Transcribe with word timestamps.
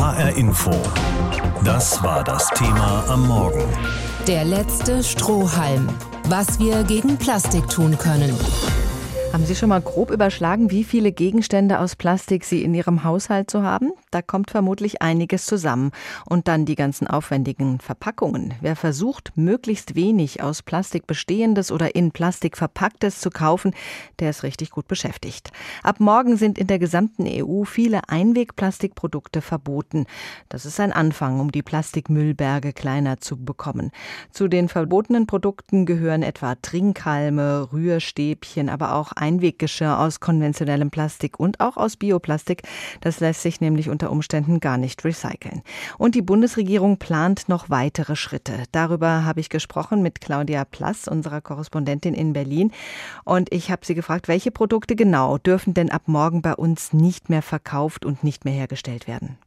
HR 0.00 0.34
Info. 0.34 0.70
Das 1.62 2.02
war 2.02 2.24
das 2.24 2.48
Thema 2.54 3.04
am 3.06 3.28
Morgen. 3.28 3.62
Der 4.26 4.46
letzte 4.46 5.04
Strohhalm. 5.04 5.90
Was 6.24 6.58
wir 6.58 6.84
gegen 6.84 7.18
Plastik 7.18 7.68
tun 7.68 7.98
können. 7.98 8.34
Haben 9.32 9.46
Sie 9.46 9.54
schon 9.54 9.68
mal 9.68 9.80
grob 9.80 10.10
überschlagen, 10.10 10.72
wie 10.72 10.82
viele 10.82 11.12
Gegenstände 11.12 11.78
aus 11.78 11.94
Plastik 11.94 12.44
Sie 12.44 12.64
in 12.64 12.74
Ihrem 12.74 13.04
Haushalt 13.04 13.48
so 13.48 13.62
haben? 13.62 13.92
Da 14.10 14.22
kommt 14.22 14.50
vermutlich 14.50 15.02
einiges 15.02 15.46
zusammen. 15.46 15.92
Und 16.26 16.48
dann 16.48 16.64
die 16.64 16.74
ganzen 16.74 17.06
aufwendigen 17.06 17.78
Verpackungen. 17.78 18.54
Wer 18.60 18.74
versucht, 18.74 19.30
möglichst 19.36 19.94
wenig 19.94 20.42
aus 20.42 20.62
Plastik 20.62 21.06
bestehendes 21.06 21.70
oder 21.70 21.94
in 21.94 22.10
Plastik 22.10 22.56
verpacktes 22.56 23.20
zu 23.20 23.30
kaufen, 23.30 23.72
der 24.18 24.30
ist 24.30 24.42
richtig 24.42 24.70
gut 24.70 24.88
beschäftigt. 24.88 25.52
Ab 25.84 26.00
morgen 26.00 26.36
sind 26.36 26.58
in 26.58 26.66
der 26.66 26.80
gesamten 26.80 27.24
EU 27.28 27.62
viele 27.62 28.08
Einwegplastikprodukte 28.08 29.42
verboten. 29.42 30.06
Das 30.48 30.66
ist 30.66 30.80
ein 30.80 30.92
Anfang, 30.92 31.38
um 31.38 31.52
die 31.52 31.62
Plastikmüllberge 31.62 32.72
kleiner 32.72 33.20
zu 33.20 33.36
bekommen. 33.36 33.92
Zu 34.32 34.48
den 34.48 34.68
verbotenen 34.68 35.28
Produkten 35.28 35.86
gehören 35.86 36.24
etwa 36.24 36.56
Trinkhalme, 36.56 37.68
Rührstäbchen, 37.72 38.68
aber 38.68 38.96
auch 38.96 39.12
Einweggeschirr 39.20 39.98
aus 39.98 40.20
konventionellem 40.20 40.90
Plastik 40.90 41.38
und 41.38 41.60
auch 41.60 41.76
aus 41.76 41.96
Bioplastik. 41.96 42.62
Das 43.00 43.20
lässt 43.20 43.42
sich 43.42 43.60
nämlich 43.60 43.88
unter 43.88 44.10
Umständen 44.10 44.60
gar 44.60 44.78
nicht 44.78 45.04
recyceln. 45.04 45.62
Und 45.98 46.14
die 46.14 46.22
Bundesregierung 46.22 46.98
plant 46.98 47.48
noch 47.48 47.70
weitere 47.70 48.16
Schritte. 48.16 48.64
Darüber 48.72 49.24
habe 49.24 49.40
ich 49.40 49.48
gesprochen 49.48 50.02
mit 50.02 50.20
Claudia 50.20 50.64
Plass, 50.64 51.06
unserer 51.08 51.40
Korrespondentin 51.40 52.14
in 52.14 52.32
Berlin. 52.32 52.72
Und 53.24 53.52
ich 53.52 53.70
habe 53.70 53.84
sie 53.84 53.94
gefragt, 53.94 54.28
welche 54.28 54.50
Produkte 54.50 54.96
genau 54.96 55.38
dürfen 55.38 55.74
denn 55.74 55.90
ab 55.90 56.02
morgen 56.06 56.42
bei 56.42 56.54
uns 56.54 56.92
nicht 56.92 57.28
mehr 57.28 57.42
verkauft 57.42 58.04
und 58.04 58.24
nicht 58.24 58.44
mehr 58.44 58.54
hergestellt 58.54 59.06
werden? 59.06 59.38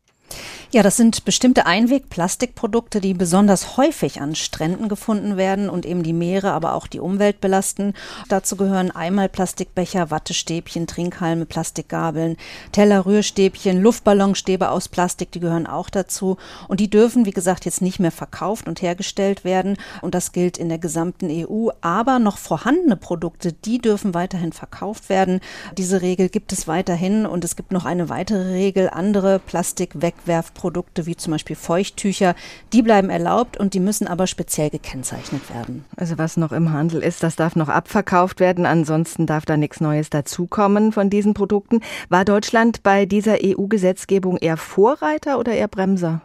Ja, 0.73 0.82
das 0.82 0.98
sind 0.98 1.23
bestimmte 1.23 1.68
Einweg-Plastikprodukte, 1.68 2.99
die 2.99 3.13
besonders 3.13 3.77
häufig 3.77 4.21
an 4.21 4.34
Stränden 4.34 4.90
gefunden 4.90 5.38
werden 5.38 5.70
und 5.70 5.85
eben 5.85 6.02
die 6.02 6.13
Meere, 6.13 6.52
aber 6.52 6.74
auch 6.74 6.88
die 6.88 6.99
Umwelt 6.99 7.41
belasten. 7.41 7.93
Dazu 8.27 8.55
gehören 8.55 8.90
einmal 8.90 9.29
Plastikbecher, 9.29 10.10
Wattestäbchen, 10.10 10.88
Trinkhalme, 10.88 11.46
Plastikgabeln, 11.46 12.38
Teller, 12.71 13.05
Rührstäbchen, 13.05 13.84
Luftballonstäbe 13.84 14.71
aus 14.71 14.90
Plastik, 14.90 15.32
die 15.32 15.40
gehören 15.40 15.68
auch 15.68 15.91
dazu. 15.91 16.38
Und 16.68 16.79
die 16.79 16.90
dürfen, 16.90 17.27
wie 17.27 17.32
gesagt, 17.32 17.66
jetzt 17.66 17.84
nicht 17.84 17.99
mehr 17.99 18.10
verkauft 18.10 18.68
und 18.68 18.82
hergestellt 18.82 19.44
werden. 19.44 19.77
Und 20.01 20.16
das 20.16 20.32
gilt 20.32 20.57
in 20.57 20.70
der 20.70 20.79
gesamten 20.79 21.29
EU. 21.29 21.70
Aber 21.82 22.18
noch 22.18 22.40
vorhandene 22.40 22.96
Produkte, 22.96 23.54
die 23.54 23.77
dürfen 23.77 24.16
weiterhin 24.16 24.54
verkauft 24.54 25.10
werden. 25.10 25.40
Diese 25.77 26.01
Regel 26.01 26.29
gibt 26.29 26.51
es 26.51 26.68
weiterhin. 26.68 27.27
Und 27.27 27.46
es 27.46 27.55
gibt 27.55 27.71
noch 27.71 27.85
eine 27.85 28.10
weitere 28.10 28.54
Regel. 28.54 28.90
Andere 28.90 29.38
Plastikwegwerfprodukte 29.38 30.13
Produkte 30.54 31.06
wie 31.06 31.16
zum 31.16 31.32
Beispiel 31.32 31.56
Feuchttücher, 31.56 32.36
die 32.72 32.82
bleiben 32.82 33.10
erlaubt 33.10 33.58
und 33.58 33.74
die 33.74 33.80
müssen 33.80 34.08
aber 34.08 34.28
speziell 34.28 34.70
gekennzeichnet 34.70 35.54
werden. 35.54 35.86
Also 35.96 36.18
was 36.18 36.38
noch 36.38 36.52
im 36.52 36.72
Handel 36.72 37.02
ist, 37.02 37.24
das 37.24 37.36
darf 37.36 37.56
noch 37.56 37.70
abverkauft 37.70 38.40
werden. 38.40 38.66
Ansonsten 38.66 39.26
darf 39.26 39.46
da 39.46 39.58
nichts 39.58 39.82
Neues 39.82 40.10
dazukommen 40.10 40.91
von 40.91 41.10
diesen 41.10 41.34
Produkten. 41.34 41.82
War 42.10 42.26
Deutschland 42.26 42.84
bei 42.84 43.06
dieser 43.06 43.38
EU-Gesetzgebung 43.44 44.38
eher 44.38 44.58
Vorreiter 44.58 45.40
oder 45.40 45.54
eher 45.54 45.68
Bremser? 45.68 46.22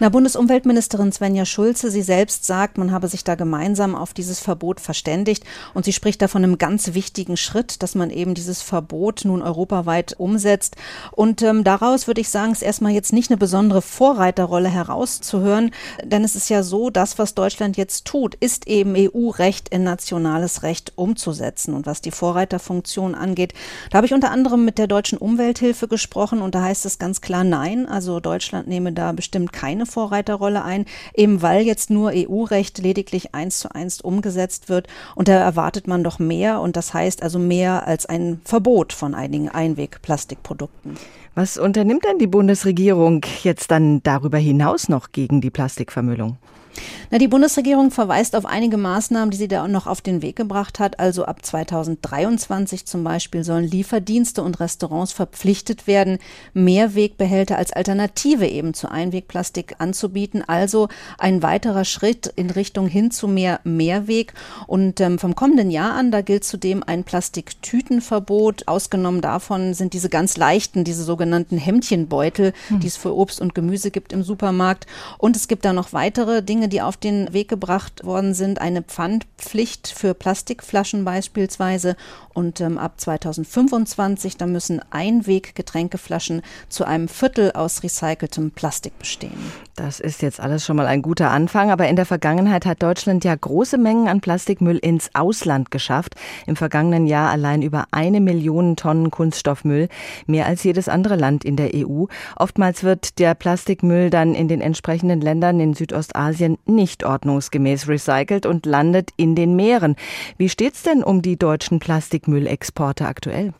Na, 0.00 0.08
Bundesumweltministerin 0.08 1.12
Svenja 1.12 1.44
Schulze, 1.44 1.90
sie 1.90 2.02
selbst 2.02 2.44
sagt, 2.46 2.78
man 2.78 2.90
habe 2.90 3.08
sich 3.08 3.24
da 3.24 3.34
gemeinsam 3.34 3.94
auf 3.94 4.14
dieses 4.14 4.40
Verbot 4.40 4.80
verständigt 4.80 5.44
und 5.74 5.84
sie 5.84 5.92
spricht 5.92 6.22
da 6.22 6.28
von 6.28 6.42
einem 6.42 6.58
ganz 6.58 6.94
wichtigen 6.94 7.36
Schritt, 7.36 7.82
dass 7.82 7.94
man 7.94 8.10
eben 8.10 8.34
dieses 8.34 8.62
Verbot 8.62 9.24
nun 9.24 9.42
europaweit 9.42 10.14
umsetzt. 10.18 10.76
Und 11.12 11.42
ähm, 11.42 11.64
daraus 11.64 12.06
würde 12.06 12.20
ich 12.20 12.28
sagen, 12.28 12.52
ist 12.52 12.62
erstmal 12.62 12.92
jetzt 12.92 13.12
nicht 13.12 13.30
eine 13.30 13.36
besondere 13.36 13.82
Vorreiterrolle 13.82 14.68
herauszuhören, 14.68 15.70
denn 16.04 16.24
es 16.24 16.36
ist 16.36 16.48
ja 16.48 16.62
so, 16.62 16.90
das, 16.90 17.18
was 17.18 17.34
Deutschland 17.34 17.76
jetzt 17.76 18.04
tut, 18.04 18.34
ist 18.34 18.66
eben 18.66 18.94
EU-Recht 18.96 19.68
in 19.68 19.84
nationales 19.84 20.62
Recht 20.62 20.92
umzusetzen. 20.96 21.74
Und 21.74 21.86
was 21.86 22.00
die 22.00 22.10
Vorreiterfunktion 22.10 23.14
angeht, 23.14 23.54
da 23.90 23.98
habe 23.98 24.06
ich 24.06 24.14
unter 24.14 24.30
anderem 24.30 24.64
mit 24.64 24.78
der 24.78 24.86
Deutschen 24.86 25.18
Umwelthilfe 25.18 25.88
gesprochen 25.88 26.42
und 26.42 26.54
da 26.54 26.62
heißt 26.62 26.86
es 26.86 26.98
ganz 26.98 27.20
klar 27.20 27.44
Nein. 27.44 27.86
Also 27.86 28.20
Deutschland 28.20 28.68
nehme 28.68 28.92
da 28.92 29.12
bestimmt 29.12 29.51
keine 29.52 29.86
Vorreiterrolle 29.86 30.64
ein, 30.64 30.86
eben 31.14 31.42
weil 31.42 31.62
jetzt 31.62 31.90
nur 31.90 32.12
EU-Recht 32.14 32.78
lediglich 32.78 33.34
eins 33.34 33.60
zu 33.60 33.74
eins 33.74 34.00
umgesetzt 34.00 34.68
wird. 34.68 34.88
Und 35.14 35.28
da 35.28 35.34
erwartet 35.34 35.86
man 35.86 36.02
doch 36.02 36.18
mehr 36.18 36.60
und 36.60 36.76
das 36.76 36.94
heißt 36.94 37.22
also 37.22 37.38
mehr 37.38 37.86
als 37.86 38.06
ein 38.06 38.40
Verbot 38.44 38.92
von 38.92 39.14
einigen 39.14 39.48
Einwegplastikprodukten. 39.48 40.96
Was 41.34 41.56
unternimmt 41.56 42.04
denn 42.04 42.18
die 42.18 42.26
Bundesregierung 42.26 43.24
jetzt 43.42 43.70
dann 43.70 44.02
darüber 44.02 44.38
hinaus 44.38 44.88
noch 44.88 45.12
gegen 45.12 45.40
die 45.40 45.50
Plastikvermüllung? 45.50 46.36
Na, 47.10 47.18
die 47.18 47.28
Bundesregierung 47.28 47.90
verweist 47.90 48.34
auf 48.36 48.46
einige 48.46 48.76
Maßnahmen, 48.76 49.30
die 49.30 49.36
sie 49.36 49.48
da 49.48 49.68
noch 49.68 49.86
auf 49.86 50.00
den 50.00 50.22
Weg 50.22 50.36
gebracht 50.36 50.78
hat. 50.78 50.98
Also 50.98 51.24
ab 51.24 51.44
2023 51.44 52.86
zum 52.86 53.04
Beispiel 53.04 53.44
sollen 53.44 53.64
Lieferdienste 53.64 54.42
und 54.42 54.60
Restaurants 54.60 55.12
verpflichtet 55.12 55.86
werden, 55.86 56.18
Mehrwegbehälter 56.54 57.58
als 57.58 57.72
Alternative 57.72 58.46
eben 58.46 58.74
zu 58.74 58.90
Einwegplastik 58.90 59.76
anzubieten. 59.78 60.42
Also 60.46 60.88
ein 61.18 61.42
weiterer 61.42 61.84
Schritt 61.84 62.32
in 62.36 62.50
Richtung 62.50 62.88
hin 62.88 63.10
zu 63.10 63.28
mehr 63.28 63.60
Mehrweg. 63.64 64.32
Und 64.66 65.00
ähm, 65.00 65.18
vom 65.18 65.34
kommenden 65.34 65.70
Jahr 65.70 65.94
an, 65.94 66.10
da 66.10 66.22
gilt 66.22 66.44
zudem 66.44 66.82
ein 66.82 67.04
Plastiktütenverbot. 67.04 68.68
Ausgenommen 68.68 69.20
davon 69.20 69.74
sind 69.74 69.92
diese 69.92 70.08
ganz 70.08 70.36
leichten, 70.36 70.84
diese 70.84 71.04
sogenannten 71.04 71.58
Hemdchenbeutel, 71.58 72.52
hm. 72.68 72.80
die 72.80 72.86
es 72.86 72.96
für 72.96 73.14
Obst 73.14 73.40
und 73.40 73.54
Gemüse 73.54 73.90
gibt 73.90 74.12
im 74.12 74.22
Supermarkt. 74.22 74.86
Und 75.18 75.36
es 75.36 75.48
gibt 75.48 75.64
da 75.64 75.72
noch 75.72 75.92
weitere 75.92 76.42
Dinge, 76.42 76.61
die 76.68 76.82
auf 76.82 76.96
den 76.96 77.32
Weg 77.32 77.48
gebracht 77.48 78.04
worden 78.04 78.34
sind. 78.34 78.60
Eine 78.60 78.82
Pfandpflicht 78.82 79.88
für 79.88 80.14
Plastikflaschen 80.14 81.04
beispielsweise. 81.04 81.96
Und 82.34 82.60
ähm, 82.60 82.78
ab 82.78 82.98
2025, 82.98 84.36
da 84.36 84.46
müssen 84.46 84.80
Einweggetränkeflaschen 84.90 86.42
zu 86.68 86.84
einem 86.84 87.08
Viertel 87.08 87.52
aus 87.52 87.82
recyceltem 87.82 88.50
Plastik 88.52 88.98
bestehen. 88.98 89.32
Das 89.76 90.00
ist 90.00 90.22
jetzt 90.22 90.40
alles 90.40 90.64
schon 90.64 90.76
mal 90.76 90.86
ein 90.86 91.02
guter 91.02 91.30
Anfang. 91.30 91.70
Aber 91.70 91.88
in 91.88 91.96
der 91.96 92.06
Vergangenheit 92.06 92.64
hat 92.64 92.82
Deutschland 92.82 93.24
ja 93.24 93.34
große 93.34 93.78
Mengen 93.78 94.08
an 94.08 94.20
Plastikmüll 94.20 94.78
ins 94.78 95.10
Ausland 95.14 95.70
geschafft. 95.70 96.14
Im 96.46 96.56
vergangenen 96.56 97.06
Jahr 97.06 97.30
allein 97.30 97.62
über 97.62 97.84
eine 97.90 98.20
Million 98.20 98.76
Tonnen 98.76 99.10
Kunststoffmüll. 99.10 99.88
Mehr 100.26 100.46
als 100.46 100.64
jedes 100.64 100.88
andere 100.88 101.16
Land 101.16 101.44
in 101.44 101.56
der 101.56 101.70
EU. 101.74 102.04
Oftmals 102.36 102.82
wird 102.82 103.18
der 103.18 103.34
Plastikmüll 103.34 104.10
dann 104.10 104.34
in 104.34 104.48
den 104.48 104.60
entsprechenden 104.60 105.20
Ländern 105.20 105.60
in 105.60 105.74
Südostasien 105.74 106.51
nicht 106.66 107.04
ordnungsgemäß 107.04 107.88
recycelt 107.88 108.46
und 108.46 108.66
landet 108.66 109.10
in 109.16 109.34
den 109.34 109.56
Meeren. 109.56 109.96
Wie 110.36 110.48
steht's 110.48 110.82
denn 110.82 111.02
um 111.02 111.22
die 111.22 111.36
deutschen 111.36 111.78
Plastikmüllexporte 111.78 113.06
aktuell? 113.06 113.52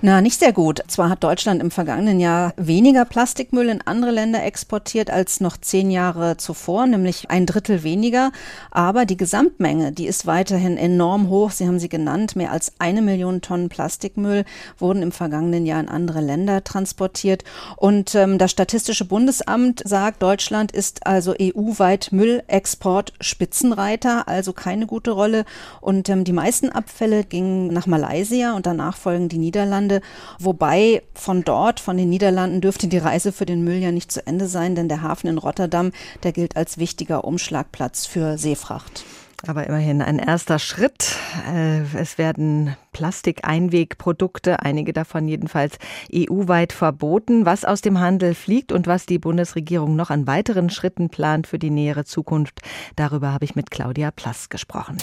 Na, 0.00 0.20
nicht 0.20 0.38
sehr 0.38 0.52
gut. 0.52 0.80
Zwar 0.86 1.10
hat 1.10 1.24
Deutschland 1.24 1.60
im 1.60 1.72
vergangenen 1.72 2.20
Jahr 2.20 2.52
weniger 2.56 3.04
Plastikmüll 3.04 3.68
in 3.68 3.84
andere 3.84 4.12
Länder 4.12 4.44
exportiert 4.44 5.10
als 5.10 5.40
noch 5.40 5.56
zehn 5.56 5.90
Jahre 5.90 6.36
zuvor, 6.36 6.86
nämlich 6.86 7.30
ein 7.30 7.46
Drittel 7.46 7.82
weniger. 7.82 8.30
Aber 8.70 9.06
die 9.06 9.16
Gesamtmenge, 9.16 9.90
die 9.90 10.06
ist 10.06 10.24
weiterhin 10.26 10.76
enorm 10.76 11.28
hoch. 11.28 11.50
Sie 11.50 11.66
haben 11.66 11.80
sie 11.80 11.88
genannt. 11.88 12.36
Mehr 12.36 12.52
als 12.52 12.74
eine 12.78 13.02
Million 13.02 13.40
Tonnen 13.40 13.68
Plastikmüll 13.68 14.44
wurden 14.78 15.02
im 15.02 15.10
vergangenen 15.10 15.66
Jahr 15.66 15.80
in 15.80 15.88
andere 15.88 16.20
Länder 16.20 16.62
transportiert. 16.62 17.42
Und 17.76 18.14
ähm, 18.14 18.38
das 18.38 18.52
Statistische 18.52 19.04
Bundesamt 19.04 19.82
sagt, 19.84 20.22
Deutschland 20.22 20.70
ist 20.70 21.08
also 21.08 21.34
EU-weit 21.40 22.12
Müllexport-Spitzenreiter, 22.12 24.28
also 24.28 24.52
keine 24.52 24.86
gute 24.86 25.10
Rolle. 25.10 25.44
Und 25.80 26.08
ähm, 26.08 26.22
die 26.22 26.32
meisten 26.32 26.70
Abfälle 26.70 27.24
gingen 27.24 27.72
nach 27.72 27.88
Malaysia 27.88 28.54
und 28.54 28.66
danach 28.66 28.96
folgen 28.96 29.28
die 29.28 29.38
Niederlande. 29.38 29.57
Niederlande. 29.58 30.00
Wobei 30.38 31.02
von 31.14 31.42
dort, 31.42 31.80
von 31.80 31.96
den 31.96 32.08
Niederlanden, 32.08 32.60
dürfte 32.60 32.86
die 32.86 32.98
Reise 32.98 33.32
für 33.32 33.46
den 33.46 33.64
Müll 33.64 33.78
ja 33.78 33.90
nicht 33.90 34.12
zu 34.12 34.24
Ende 34.24 34.46
sein, 34.46 34.76
denn 34.76 34.88
der 34.88 35.02
Hafen 35.02 35.26
in 35.28 35.38
Rotterdam, 35.38 35.90
der 36.22 36.32
gilt 36.32 36.56
als 36.56 36.78
wichtiger 36.78 37.24
Umschlagplatz 37.24 38.06
für 38.06 38.38
Seefracht. 38.38 39.04
Aber 39.46 39.66
immerhin 39.66 40.02
ein 40.02 40.18
erster 40.18 40.58
Schritt. 40.58 41.16
Äh, 41.52 41.82
es 41.96 42.18
werden 42.18 42.76
Plastikeinwegprodukte, 42.92 44.60
einige 44.62 44.92
davon 44.92 45.28
jedenfalls 45.28 45.78
EU-weit 46.12 46.72
verboten. 46.72 47.46
Was 47.46 47.64
aus 47.64 47.80
dem 47.80 48.00
Handel 48.00 48.34
fliegt 48.34 48.72
und 48.72 48.86
was 48.86 49.06
die 49.06 49.18
Bundesregierung 49.18 49.94
noch 49.94 50.10
an 50.10 50.26
weiteren 50.26 50.70
Schritten 50.70 51.08
plant 51.08 51.46
für 51.46 51.58
die 51.58 51.70
nähere 51.70 52.04
Zukunft, 52.04 52.60
darüber 52.96 53.32
habe 53.32 53.44
ich 53.44 53.54
mit 53.54 53.70
Claudia 53.70 54.10
Plass 54.10 54.48
gesprochen. 54.48 54.98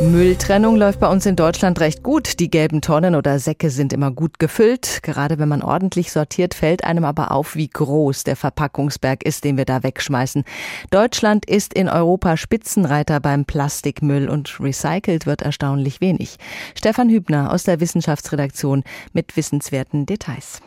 Mülltrennung 0.00 0.76
läuft 0.76 1.00
bei 1.00 1.08
uns 1.08 1.24
in 1.26 1.36
Deutschland 1.36 1.80
recht 1.80 2.02
gut. 2.02 2.38
Die 2.38 2.50
gelben 2.50 2.80
Tonnen 2.82 3.14
oder 3.14 3.38
Säcke 3.38 3.70
sind 3.70 3.92
immer 3.92 4.10
gut 4.10 4.38
gefüllt. 4.38 5.00
Gerade 5.02 5.38
wenn 5.38 5.48
man 5.48 5.62
ordentlich 5.62 6.12
sortiert, 6.12 6.54
fällt 6.54 6.84
einem 6.84 7.04
aber 7.04 7.32
auf, 7.32 7.56
wie 7.56 7.68
groß 7.68 8.24
der 8.24 8.36
Verpackungsberg 8.36 9.22
ist, 9.24 9.44
den 9.44 9.56
wir 9.56 9.64
da 9.64 9.82
wegschmeißen. 9.82 10.44
Deutschland 10.90 11.46
ist 11.46 11.72
in 11.72 11.88
Europa 11.88 12.36
Spitzenreiter 12.36 13.20
beim 13.20 13.46
Plastikmüll 13.46 14.28
und 14.28 14.60
recycelt 14.60 15.24
wird 15.26 15.42
erstaunlich 15.42 16.00
wenig. 16.00 16.36
Stefan 16.74 17.08
Hübner 17.08 17.52
aus 17.52 17.64
der 17.64 17.80
Wissenschaftsredaktion 17.80 18.84
mit 19.12 19.36
wissenswerten 19.36 20.04
Details. 20.04 20.60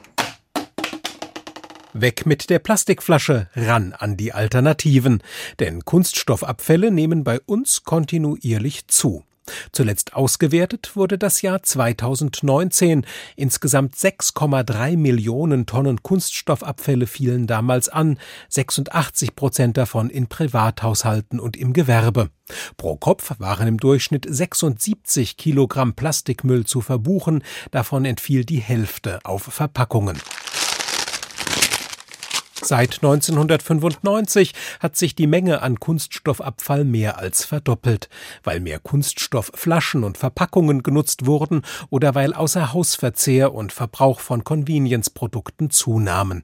Weg 1.93 2.25
mit 2.25 2.49
der 2.49 2.59
Plastikflasche, 2.59 3.47
ran 3.55 3.93
an 3.93 4.15
die 4.15 4.33
Alternativen. 4.33 5.23
Denn 5.59 5.85
Kunststoffabfälle 5.85 6.91
nehmen 6.91 7.23
bei 7.23 7.39
uns 7.41 7.83
kontinuierlich 7.83 8.87
zu. 8.87 9.23
Zuletzt 9.71 10.13
ausgewertet 10.13 10.95
wurde 10.95 11.17
das 11.17 11.41
Jahr 11.41 11.63
2019. 11.63 13.05
Insgesamt 13.35 13.95
6,3 13.95 14.97
Millionen 14.97 15.65
Tonnen 15.65 16.03
Kunststoffabfälle 16.03 17.07
fielen 17.07 17.47
damals 17.47 17.89
an, 17.89 18.19
86 18.49 19.35
Prozent 19.35 19.77
davon 19.77 20.09
in 20.09 20.27
Privathaushalten 20.27 21.39
und 21.39 21.57
im 21.57 21.73
Gewerbe. 21.73 22.29
Pro 22.77 22.95
Kopf 22.95 23.39
waren 23.39 23.67
im 23.67 23.77
Durchschnitt 23.77 24.25
76 24.27 25.37
Kilogramm 25.37 25.93
Plastikmüll 25.93 26.65
zu 26.65 26.81
verbuchen, 26.81 27.43
davon 27.71 28.05
entfiel 28.05 28.45
die 28.45 28.59
Hälfte 28.59 29.19
auf 29.23 29.43
Verpackungen. 29.43 30.19
Seit 32.69 32.97
1995 32.97 34.53
hat 34.79 34.95
sich 34.95 35.15
die 35.15 35.25
Menge 35.25 35.63
an 35.63 35.79
Kunststoffabfall 35.79 36.83
mehr 36.83 37.17
als 37.17 37.43
verdoppelt, 37.43 38.09
weil 38.43 38.59
mehr 38.59 38.77
Kunststoffflaschen 38.77 40.03
und 40.03 40.19
Verpackungen 40.19 40.83
genutzt 40.83 41.25
wurden 41.25 41.63
oder 41.89 42.13
weil 42.13 42.35
Außerhausverzehr 42.35 43.55
und 43.55 43.73
Verbrauch 43.73 44.19
von 44.19 44.43
Convenience-Produkten 44.43 45.71
zunahmen. 45.71 46.43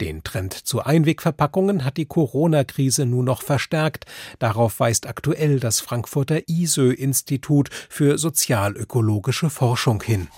Den 0.00 0.24
Trend 0.24 0.54
zu 0.54 0.82
Einwegverpackungen 0.82 1.84
hat 1.84 1.98
die 1.98 2.06
Corona-Krise 2.06 3.04
nur 3.04 3.22
noch 3.22 3.42
verstärkt. 3.42 4.06
Darauf 4.38 4.80
weist 4.80 5.06
aktuell 5.06 5.60
das 5.60 5.80
Frankfurter 5.80 6.48
ISÖ-Institut 6.48 7.68
für 7.90 8.16
sozialökologische 8.16 9.50
Forschung 9.50 10.02
hin. 10.02 10.28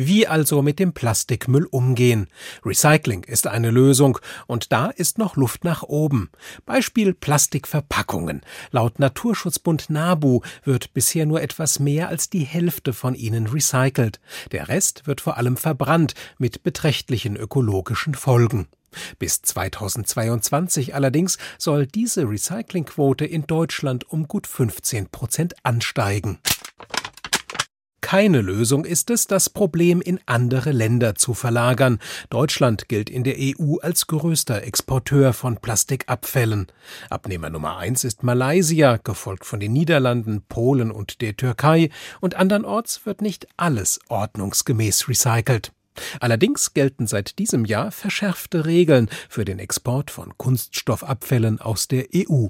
Wie 0.00 0.28
also 0.28 0.62
mit 0.62 0.78
dem 0.78 0.92
Plastikmüll 0.92 1.66
umgehen? 1.66 2.28
Recycling 2.64 3.24
ist 3.24 3.48
eine 3.48 3.72
Lösung 3.72 4.20
und 4.46 4.70
da 4.70 4.90
ist 4.90 5.18
noch 5.18 5.34
Luft 5.34 5.64
nach 5.64 5.82
oben. 5.82 6.30
Beispiel 6.64 7.14
Plastikverpackungen. 7.14 8.42
Laut 8.70 9.00
Naturschutzbund 9.00 9.90
NABU 9.90 10.42
wird 10.62 10.94
bisher 10.94 11.26
nur 11.26 11.42
etwas 11.42 11.80
mehr 11.80 12.10
als 12.10 12.30
die 12.30 12.44
Hälfte 12.44 12.92
von 12.92 13.16
ihnen 13.16 13.48
recycelt. 13.48 14.20
Der 14.52 14.68
Rest 14.68 15.08
wird 15.08 15.20
vor 15.20 15.36
allem 15.36 15.56
verbrannt 15.56 16.14
mit 16.38 16.62
beträchtlichen 16.62 17.34
ökologischen 17.34 18.14
Folgen. 18.14 18.68
Bis 19.18 19.42
2022 19.42 20.94
allerdings 20.94 21.38
soll 21.58 21.88
diese 21.88 22.22
Recyclingquote 22.22 23.24
in 23.24 23.48
Deutschland 23.48 24.08
um 24.08 24.28
gut 24.28 24.46
15 24.46 25.08
Prozent 25.08 25.56
ansteigen. 25.64 26.38
Keine 28.00 28.40
Lösung 28.40 28.84
ist 28.84 29.10
es, 29.10 29.26
das 29.26 29.50
Problem 29.50 30.00
in 30.00 30.20
andere 30.26 30.70
Länder 30.72 31.16
zu 31.16 31.34
verlagern. 31.34 31.98
Deutschland 32.30 32.88
gilt 32.88 33.10
in 33.10 33.24
der 33.24 33.36
EU 33.38 33.76
als 33.82 34.06
größter 34.06 34.62
Exporteur 34.62 35.32
von 35.32 35.56
Plastikabfällen. 35.56 36.68
Abnehmer 37.10 37.50
Nummer 37.50 37.76
eins 37.76 38.04
ist 38.04 38.22
Malaysia, 38.22 38.98
gefolgt 38.98 39.44
von 39.44 39.60
den 39.60 39.72
Niederlanden, 39.72 40.42
Polen 40.48 40.90
und 40.90 41.20
der 41.20 41.36
Türkei, 41.36 41.90
und 42.20 42.36
andernorts 42.36 43.04
wird 43.04 43.20
nicht 43.20 43.48
alles 43.56 43.98
ordnungsgemäß 44.08 45.08
recycelt. 45.08 45.72
Allerdings 46.20 46.74
gelten 46.74 47.08
seit 47.08 47.38
diesem 47.38 47.64
Jahr 47.64 47.90
verschärfte 47.90 48.64
Regeln 48.64 49.08
für 49.28 49.44
den 49.44 49.58
Export 49.58 50.12
von 50.12 50.38
Kunststoffabfällen 50.38 51.60
aus 51.60 51.88
der 51.88 52.06
EU. 52.14 52.46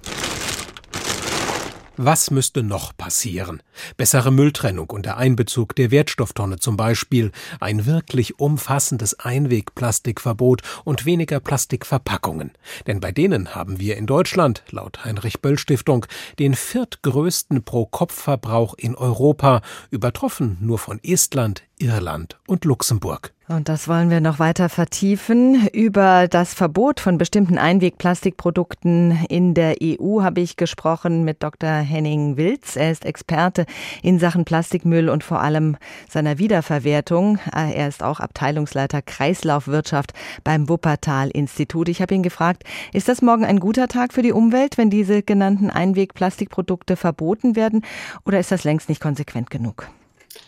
Was 1.96 2.30
müsste 2.30 2.62
noch 2.62 2.96
passieren? 2.96 3.62
Bessere 3.96 4.30
Mülltrennung 4.30 4.90
unter 4.90 5.16
Einbezug 5.16 5.74
der 5.76 5.90
Wertstofftonne 5.90 6.58
zum 6.58 6.76
Beispiel, 6.76 7.32
ein 7.60 7.86
wirklich 7.86 8.38
umfassendes 8.38 9.18
Einwegplastikverbot 9.20 10.62
und 10.84 11.04
weniger 11.04 11.40
Plastikverpackungen. 11.40 12.52
Denn 12.86 13.00
bei 13.00 13.12
denen 13.12 13.54
haben 13.54 13.78
wir 13.80 13.96
in 13.96 14.06
Deutschland, 14.06 14.62
laut 14.70 15.04
Heinrich 15.04 15.40
Böll 15.40 15.58
Stiftung, 15.58 16.06
den 16.38 16.54
viertgrößten 16.54 17.64
Pro-Kopf-Verbrauch 17.64 18.74
in 18.74 18.94
Europa, 18.94 19.62
übertroffen 19.90 20.58
nur 20.60 20.78
von 20.78 21.00
Estland, 21.02 21.62
Irland 21.78 22.38
und 22.46 22.64
Luxemburg. 22.64 23.32
Und 23.48 23.70
das 23.70 23.88
wollen 23.88 24.10
wir 24.10 24.20
noch 24.20 24.38
weiter 24.38 24.68
vertiefen. 24.68 25.68
Über 25.72 26.28
das 26.28 26.52
Verbot 26.52 27.00
von 27.00 27.16
bestimmten 27.16 27.56
Einwegplastikprodukten 27.56 29.24
in 29.30 29.54
der 29.54 29.76
EU 29.82 30.20
habe 30.20 30.42
ich 30.42 30.56
gesprochen 30.56 31.24
mit 31.24 31.42
Dr. 31.42 31.70
Henning 31.70 32.36
Wilz. 32.36 32.76
Er 32.76 32.90
ist 32.90 33.06
Experte 33.06 33.64
in 34.02 34.18
Sachen 34.18 34.44
Plastikmüll 34.44 35.08
und 35.08 35.24
vor 35.24 35.40
allem 35.40 35.76
seiner 36.08 36.38
Wiederverwertung. 36.38 37.38
Er 37.52 37.88
ist 37.88 38.02
auch 38.02 38.20
Abteilungsleiter 38.20 39.02
Kreislaufwirtschaft 39.02 40.12
beim 40.44 40.68
Wuppertal-Institut. 40.68 41.88
Ich 41.88 42.02
habe 42.02 42.14
ihn 42.14 42.22
gefragt, 42.22 42.64
ist 42.92 43.08
das 43.08 43.22
morgen 43.22 43.44
ein 43.44 43.60
guter 43.60 43.88
Tag 43.88 44.12
für 44.12 44.22
die 44.22 44.32
Umwelt, 44.32 44.78
wenn 44.78 44.90
diese 44.90 45.22
genannten 45.22 45.70
Einwegplastikprodukte 45.70 46.96
verboten 46.96 47.56
werden? 47.56 47.82
Oder 48.24 48.40
ist 48.40 48.52
das 48.52 48.64
längst 48.64 48.88
nicht 48.88 49.00
konsequent 49.00 49.50
genug? 49.50 49.88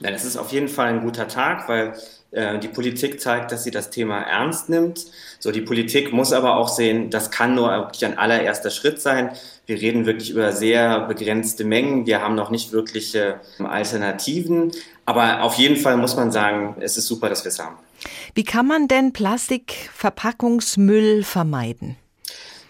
Nein, 0.01 0.15
es 0.15 0.25
ist 0.25 0.37
auf 0.37 0.53
jeden 0.53 0.69
Fall 0.69 0.89
ein 0.89 1.03
guter 1.03 1.29
Tag, 1.29 1.69
weil 1.69 1.95
äh, 2.33 2.59
die 2.59 2.69
Politik 2.69 3.21
zeigt, 3.21 3.53
dass 3.53 3.65
sie 3.65 3.71
das 3.71 3.91
Thema 3.91 4.21
ernst 4.21 4.69
nimmt. 4.69 5.07
So, 5.39 5.53
die 5.53 5.63
Politik 5.63 6.13
muss 6.13 6.33
aber 6.33 6.57
auch 6.57 6.69
sehen, 6.69 7.11
das 7.11 7.31
kann 7.31 7.55
nur 7.55 7.71
wirklich 7.71 8.05
ein 8.05 8.19
allererster 8.19 8.71
Schritt 8.71 9.01
sein. 9.01 9.31
Wir 9.67 9.81
reden 9.81 10.07
wirklich 10.07 10.31
über 10.31 10.51
sehr 10.53 11.01
begrenzte 11.01 11.65
Mengen. 11.65 12.07
Wir 12.07 12.23
haben 12.23 12.35
noch 12.35 12.51
nicht 12.51 12.73
wirkliche 12.73 13.41
Alternativen. 13.59 14.73
Aber 15.07 15.43
auf 15.43 15.55
jeden 15.55 15.77
Fall 15.77 15.97
muss 15.97 16.17
man 16.17 16.31
sagen, 16.31 16.77
es 16.81 16.97
ist 16.97 17.07
super, 17.07 17.29
dass 17.29 17.45
wir 17.45 17.51
es 17.51 17.59
haben. 17.59 17.77
Wie 18.35 18.45
kann 18.45 18.67
man 18.67 18.89
denn 18.89 19.13
Plastikverpackungsmüll 19.13 21.25
vermeiden? 21.25 21.97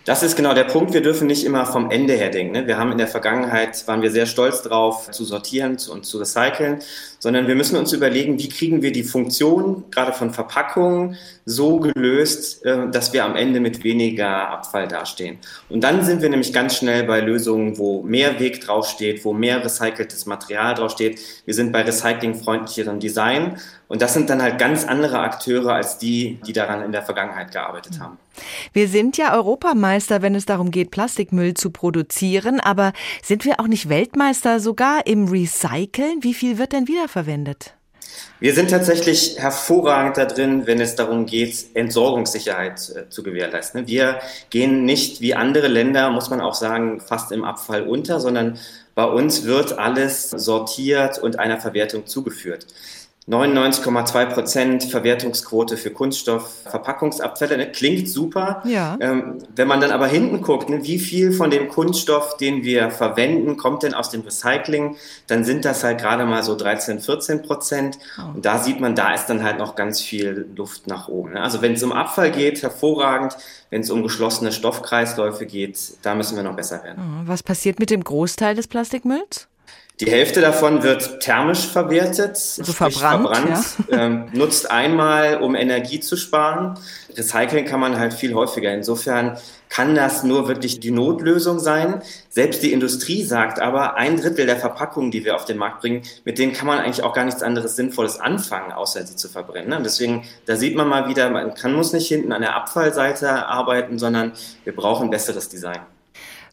Das 0.06 0.22
ist 0.22 0.34
genau 0.34 0.54
der 0.54 0.64
Punkt. 0.64 0.94
Wir 0.94 1.02
dürfen 1.02 1.26
nicht 1.26 1.44
immer 1.44 1.66
vom 1.66 1.90
Ende 1.90 2.14
her 2.14 2.30
denken. 2.30 2.52
Ne? 2.52 2.66
Wir 2.66 2.78
haben 2.78 2.90
in 2.90 2.96
der 2.96 3.06
Vergangenheit, 3.06 3.86
waren 3.86 4.00
wir 4.00 4.10
sehr 4.10 4.24
stolz 4.24 4.62
drauf, 4.62 5.10
zu 5.10 5.24
sortieren 5.24 5.76
und 5.90 6.06
zu 6.06 6.18
recyceln, 6.18 6.78
sondern 7.20 7.46
wir 7.46 7.54
müssen 7.54 7.76
uns 7.76 7.92
überlegen, 7.92 8.38
wie 8.38 8.48
kriegen 8.48 8.82
wir 8.82 8.92
die 8.92 9.04
Funktion 9.04 9.84
gerade 9.90 10.12
von 10.12 10.32
Verpackungen 10.32 11.16
so 11.44 11.78
gelöst, 11.78 12.64
äh, 12.64 12.90
dass 12.90 13.12
wir 13.12 13.24
am 13.24 13.36
Ende 13.36 13.60
mit 13.60 13.84
weniger 13.84 14.48
Abfall 14.48 14.88
dastehen. 14.88 15.38
Und 15.68 15.84
dann 15.84 16.04
sind 16.04 16.22
wir 16.22 16.30
nämlich 16.30 16.52
ganz 16.52 16.76
schnell 16.76 17.04
bei 17.04 17.20
Lösungen, 17.20 17.78
wo 17.78 18.02
mehr 18.02 18.40
Weg 18.40 18.62
draufsteht, 18.62 19.24
wo 19.24 19.32
mehr 19.32 19.62
recyceltes 19.64 20.26
Material 20.26 20.74
draufsteht. 20.74 21.20
Wir 21.44 21.54
sind 21.54 21.72
bei 21.72 21.82
recyclingfreundlicheren 21.82 22.98
Design. 22.98 23.58
Und 23.88 24.02
das 24.02 24.14
sind 24.14 24.30
dann 24.30 24.40
halt 24.40 24.58
ganz 24.58 24.84
andere 24.84 25.18
Akteure 25.18 25.74
als 25.74 25.98
die, 25.98 26.38
die 26.46 26.52
daran 26.52 26.82
in 26.82 26.92
der 26.92 27.02
Vergangenheit 27.02 27.50
gearbeitet 27.50 27.98
haben. 27.98 28.18
Wir 28.72 28.86
sind 28.86 29.16
ja 29.16 29.34
Europameister, 29.34 30.22
wenn 30.22 30.36
es 30.36 30.46
darum 30.46 30.70
geht, 30.70 30.92
Plastikmüll 30.92 31.54
zu 31.54 31.70
produzieren. 31.70 32.60
Aber 32.60 32.92
sind 33.20 33.44
wir 33.44 33.58
auch 33.58 33.66
nicht 33.66 33.88
Weltmeister 33.88 34.60
sogar 34.60 35.08
im 35.08 35.26
Recyceln? 35.26 36.22
Wie 36.22 36.34
viel 36.34 36.56
wird 36.56 36.72
denn 36.72 36.86
wiederverwendet? 37.10 37.74
Wir 38.40 38.54
sind 38.54 38.70
tatsächlich 38.70 39.38
hervorragend 39.38 40.16
da 40.16 40.24
drin, 40.24 40.66
wenn 40.66 40.80
es 40.80 40.96
darum 40.96 41.26
geht, 41.26 41.66
Entsorgungssicherheit 41.74 42.90
äh, 42.90 43.08
zu 43.08 43.22
gewährleisten. 43.22 43.86
Wir 43.86 44.20
gehen 44.50 44.84
nicht 44.84 45.20
wie 45.20 45.34
andere 45.34 45.68
Länder, 45.68 46.10
muss 46.10 46.30
man 46.30 46.40
auch 46.40 46.54
sagen, 46.54 47.00
fast 47.00 47.30
im 47.30 47.44
Abfall 47.44 47.86
unter, 47.86 48.18
sondern 48.18 48.58
bei 48.94 49.04
uns 49.04 49.44
wird 49.44 49.78
alles 49.78 50.30
sortiert 50.30 51.18
und 51.18 51.38
einer 51.38 51.60
Verwertung 51.60 52.06
zugeführt. 52.06 52.66
99,2 53.30 54.26
Prozent 54.26 54.84
Verwertungsquote 54.84 55.76
für 55.76 55.90
Kunststoffverpackungsabfälle. 55.90 57.56
Ne? 57.56 57.70
Klingt 57.70 58.08
super. 58.08 58.60
Ja. 58.64 58.98
Ähm, 59.00 59.38
wenn 59.54 59.68
man 59.68 59.80
dann 59.80 59.92
aber 59.92 60.08
hinten 60.08 60.42
guckt, 60.42 60.68
ne, 60.68 60.82
wie 60.82 60.98
viel 60.98 61.30
von 61.30 61.50
dem 61.50 61.68
Kunststoff, 61.68 62.36
den 62.38 62.64
wir 62.64 62.90
verwenden, 62.90 63.56
kommt 63.56 63.84
denn 63.84 63.94
aus 63.94 64.10
dem 64.10 64.22
Recycling, 64.22 64.96
dann 65.28 65.44
sind 65.44 65.64
das 65.64 65.84
halt 65.84 66.00
gerade 66.00 66.26
mal 66.26 66.42
so 66.42 66.56
13, 66.56 66.98
14 66.98 67.42
Prozent. 67.42 67.98
Oh. 68.18 68.34
Und 68.34 68.44
da 68.44 68.58
sieht 68.58 68.80
man, 68.80 68.96
da 68.96 69.14
ist 69.14 69.26
dann 69.26 69.44
halt 69.44 69.58
noch 69.58 69.76
ganz 69.76 70.00
viel 70.00 70.48
Luft 70.56 70.88
nach 70.88 71.06
oben. 71.06 71.34
Ne? 71.34 71.40
Also 71.40 71.62
wenn 71.62 71.74
es 71.74 71.82
um 71.84 71.92
Abfall 71.92 72.32
geht, 72.32 72.62
hervorragend. 72.62 73.36
Wenn 73.70 73.82
es 73.82 73.90
um 73.90 74.02
geschlossene 74.02 74.50
Stoffkreisläufe 74.50 75.46
geht, 75.46 75.78
da 76.02 76.16
müssen 76.16 76.34
wir 76.34 76.42
noch 76.42 76.56
besser 76.56 76.82
werden. 76.82 76.98
Oh, 76.98 77.28
was 77.28 77.44
passiert 77.44 77.78
mit 77.78 77.90
dem 77.90 78.02
Großteil 78.02 78.56
des 78.56 78.66
Plastikmülls? 78.66 79.46
Die 80.00 80.10
Hälfte 80.10 80.40
davon 80.40 80.82
wird 80.82 81.20
thermisch 81.20 81.66
verwertet, 81.66 82.30
also 82.58 82.72
verbrannt, 82.72 83.28
verbrannt 83.28 83.64
ja. 83.90 83.98
ähm, 83.98 84.28
nutzt 84.32 84.70
einmal, 84.70 85.42
um 85.42 85.54
Energie 85.54 86.00
zu 86.00 86.16
sparen. 86.16 86.78
Recyceln 87.14 87.66
kann 87.66 87.80
man 87.80 87.98
halt 87.98 88.14
viel 88.14 88.32
häufiger. 88.34 88.72
Insofern 88.72 89.36
kann 89.68 89.94
das 89.94 90.24
nur 90.24 90.48
wirklich 90.48 90.80
die 90.80 90.90
Notlösung 90.90 91.58
sein. 91.58 92.02
Selbst 92.30 92.62
die 92.62 92.72
Industrie 92.72 93.24
sagt 93.24 93.60
aber, 93.60 93.96
ein 93.96 94.16
Drittel 94.16 94.46
der 94.46 94.56
Verpackungen, 94.56 95.10
die 95.10 95.24
wir 95.26 95.36
auf 95.36 95.44
den 95.44 95.58
Markt 95.58 95.82
bringen, 95.82 96.02
mit 96.24 96.38
denen 96.38 96.54
kann 96.54 96.66
man 96.66 96.78
eigentlich 96.78 97.04
auch 97.04 97.12
gar 97.12 97.24
nichts 97.24 97.42
anderes 97.42 97.76
Sinnvolles 97.76 98.18
anfangen, 98.18 98.72
außer 98.72 99.06
sie 99.06 99.16
zu 99.16 99.28
verbrennen. 99.28 99.68
Ne? 99.68 99.80
Deswegen, 99.84 100.24
da 100.46 100.56
sieht 100.56 100.76
man 100.76 100.88
mal 100.88 101.08
wieder, 101.08 101.28
man 101.28 101.54
kann, 101.54 101.74
muss 101.74 101.92
nicht 101.92 102.08
hinten 102.08 102.32
an 102.32 102.40
der 102.40 102.56
Abfallseite 102.56 103.46
arbeiten, 103.46 103.98
sondern 103.98 104.32
wir 104.64 104.74
brauchen 104.74 105.10
besseres 105.10 105.50
Design. 105.50 105.80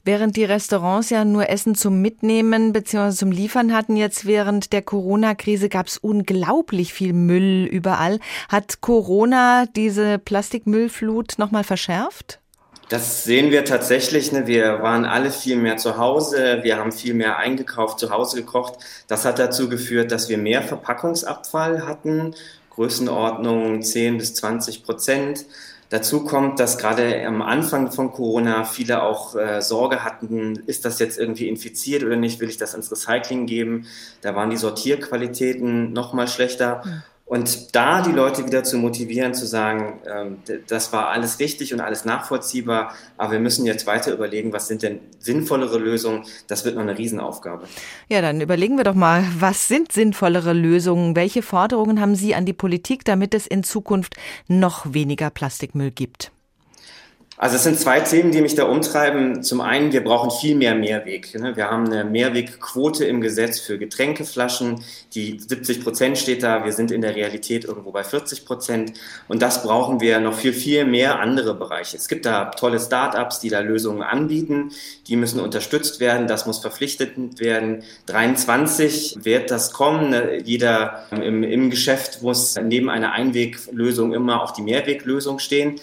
Während 0.07 0.37
die 0.37 0.45
Restaurants 0.45 1.09
ja 1.09 1.25
nur 1.25 1.49
Essen 1.49 1.75
zum 1.75 2.01
Mitnehmen 2.01 2.71
bzw. 2.71 3.13
zum 3.13 3.29
Liefern 3.29 3.75
hatten, 3.75 3.97
jetzt 3.97 4.25
während 4.25 4.71
der 4.71 4.81
Corona-Krise 4.81 5.67
gab 5.67 5.87
es 5.87 5.97
unglaublich 5.97 6.93
viel 6.93 7.11
Müll 7.11 7.65
überall. 7.65 8.21
Hat 8.47 8.79
Corona 8.79 9.65
diese 9.65 10.17
Plastikmüllflut 10.17 11.33
nochmal 11.39 11.65
verschärft? 11.65 12.39
Das 12.87 13.25
sehen 13.25 13.51
wir 13.51 13.65
tatsächlich. 13.65 14.31
Ne? 14.31 14.47
Wir 14.47 14.81
waren 14.81 15.03
alle 15.03 15.29
viel 15.29 15.57
mehr 15.57 15.75
zu 15.75 15.97
Hause. 15.97 16.59
Wir 16.61 16.77
haben 16.77 16.93
viel 16.93 17.13
mehr 17.13 17.35
eingekauft, 17.35 17.99
zu 17.99 18.09
Hause 18.09 18.37
gekocht. 18.37 18.75
Das 19.09 19.25
hat 19.25 19.39
dazu 19.39 19.67
geführt, 19.67 20.13
dass 20.13 20.29
wir 20.29 20.37
mehr 20.37 20.61
Verpackungsabfall 20.61 21.85
hatten. 21.85 22.33
Größenordnung 22.69 23.81
10 23.81 24.19
bis 24.19 24.35
20 24.35 24.85
Prozent. 24.85 25.45
Dazu 25.89 26.25
kommt, 26.25 26.59
dass 26.59 26.77
gerade 26.77 27.25
am 27.25 27.41
Anfang 27.41 27.91
von 27.91 28.11
Corona 28.11 28.65
viele 28.65 29.03
auch 29.03 29.35
äh, 29.35 29.61
Sorge 29.61 30.03
hatten, 30.03 30.63
ist 30.65 30.83
das 30.83 30.99
jetzt 30.99 31.17
irgendwie 31.17 31.47
infiziert 31.47 32.03
oder 32.03 32.17
nicht, 32.17 32.41
will 32.41 32.49
ich 32.49 32.57
das 32.57 32.73
ins 32.73 32.91
Recycling 32.91 33.45
geben. 33.45 33.85
Da 34.21 34.35
waren 34.35 34.49
die 34.49 34.57
Sortierqualitäten 34.57 35.93
noch 35.93 36.11
mal 36.11 36.27
schlechter. 36.27 36.83
Mhm. 36.85 37.03
Und 37.27 37.75
da 37.75 38.01
die 38.01 38.13
Leute 38.13 38.45
wieder 38.45 38.63
zu 38.63 38.77
motivieren, 38.77 39.33
zu 39.33 39.45
sagen, 39.45 39.99
ähm, 40.09 40.37
das 40.67 40.93
war 40.93 41.09
alles 41.09 41.39
richtig 41.39 41.73
und 41.73 41.81
alles 41.81 42.05
nachvollziehbar, 42.05 42.93
aber 43.17 43.33
wir 43.33 43.39
müssen 43.39 43.65
jetzt 43.65 43.85
weiter 43.85 44.13
überlegen, 44.13 44.53
was 44.53 44.69
sind 44.69 44.81
denn 44.81 45.01
sinnvollere 45.19 45.77
Lösungen, 45.77 46.23
das 46.47 46.63
wird 46.63 46.75
noch 46.75 46.83
eine 46.83 46.97
Riesenaufgabe. 46.97 47.67
Ja, 48.07 48.21
dann 48.21 48.39
überlegen 48.39 48.77
wir 48.77 48.85
doch 48.85 48.95
mal, 48.95 49.25
was 49.37 49.67
sind 49.67 49.91
sinnvollere 49.91 50.53
Lösungen? 50.53 51.17
Welche 51.17 51.41
Forderungen 51.41 51.99
haben 51.99 52.15
Sie 52.15 52.33
an 52.33 52.45
die 52.45 52.53
Politik, 52.53 53.03
damit 53.03 53.33
es 53.33 53.45
in 53.45 53.63
Zukunft 53.63 54.15
noch 54.47 54.93
weniger 54.93 55.29
Plastikmüll 55.29 55.91
gibt? 55.91 56.31
Also 57.39 57.55
es 57.55 57.63
sind 57.63 57.79
zwei 57.79 57.99
Themen, 57.99 58.31
die 58.31 58.41
mich 58.41 58.55
da 58.55 58.63
umtreiben. 58.63 59.43
Zum 59.43 59.61
einen, 59.61 59.93
wir 59.93 60.03
brauchen 60.03 60.31
viel 60.31 60.55
mehr 60.55 60.73
Mehrweg. 60.73 61.39
Ne? 61.39 61.55
Wir 61.55 61.69
haben 61.69 61.85
eine 61.85 62.03
Mehrwegquote 62.03 63.05
im 63.05 63.21
Gesetz 63.21 63.59
für 63.59 63.77
Getränkeflaschen. 63.77 64.83
Die 65.13 65.39
70 65.39 65.83
Prozent 65.83 66.17
steht 66.17 66.41
da. 66.41 66.65
Wir 66.65 66.73
sind 66.73 66.89
in 66.89 67.01
der 67.01 67.15
Realität 67.15 67.65
irgendwo 67.65 67.91
bei 67.91 68.03
40 68.03 68.43
Prozent. 68.43 68.93
Und 69.27 69.43
das 69.43 69.61
brauchen 69.61 70.01
wir 70.01 70.19
noch 70.19 70.33
viel, 70.33 70.51
viel 70.51 70.85
mehr 70.85 71.19
andere 71.19 71.53
Bereiche. 71.53 71.95
Es 71.95 72.07
gibt 72.07 72.25
da 72.25 72.45
tolle 72.45 72.79
Start-ups, 72.79 73.39
die 73.39 73.49
da 73.49 73.59
Lösungen 73.59 74.01
anbieten. 74.01 74.71
Die 75.05 75.15
müssen 75.15 75.39
unterstützt 75.39 75.99
werden. 75.99 76.25
Das 76.25 76.47
muss 76.47 76.57
verpflichtet 76.57 77.39
werden. 77.39 77.83
23 78.07 79.19
wird 79.21 79.51
das 79.51 79.73
kommen. 79.73 80.09
Ne? 80.09 80.41
Jeder 80.43 81.03
im, 81.11 81.43
im 81.43 81.69
Geschäft 81.69 82.23
muss 82.23 82.55
neben 82.59 82.89
einer 82.89 83.11
Einweglösung 83.11 84.15
immer 84.15 84.41
auch 84.41 84.49
die 84.49 84.63
Mehrweglösung 84.63 85.37
stehen. 85.37 85.79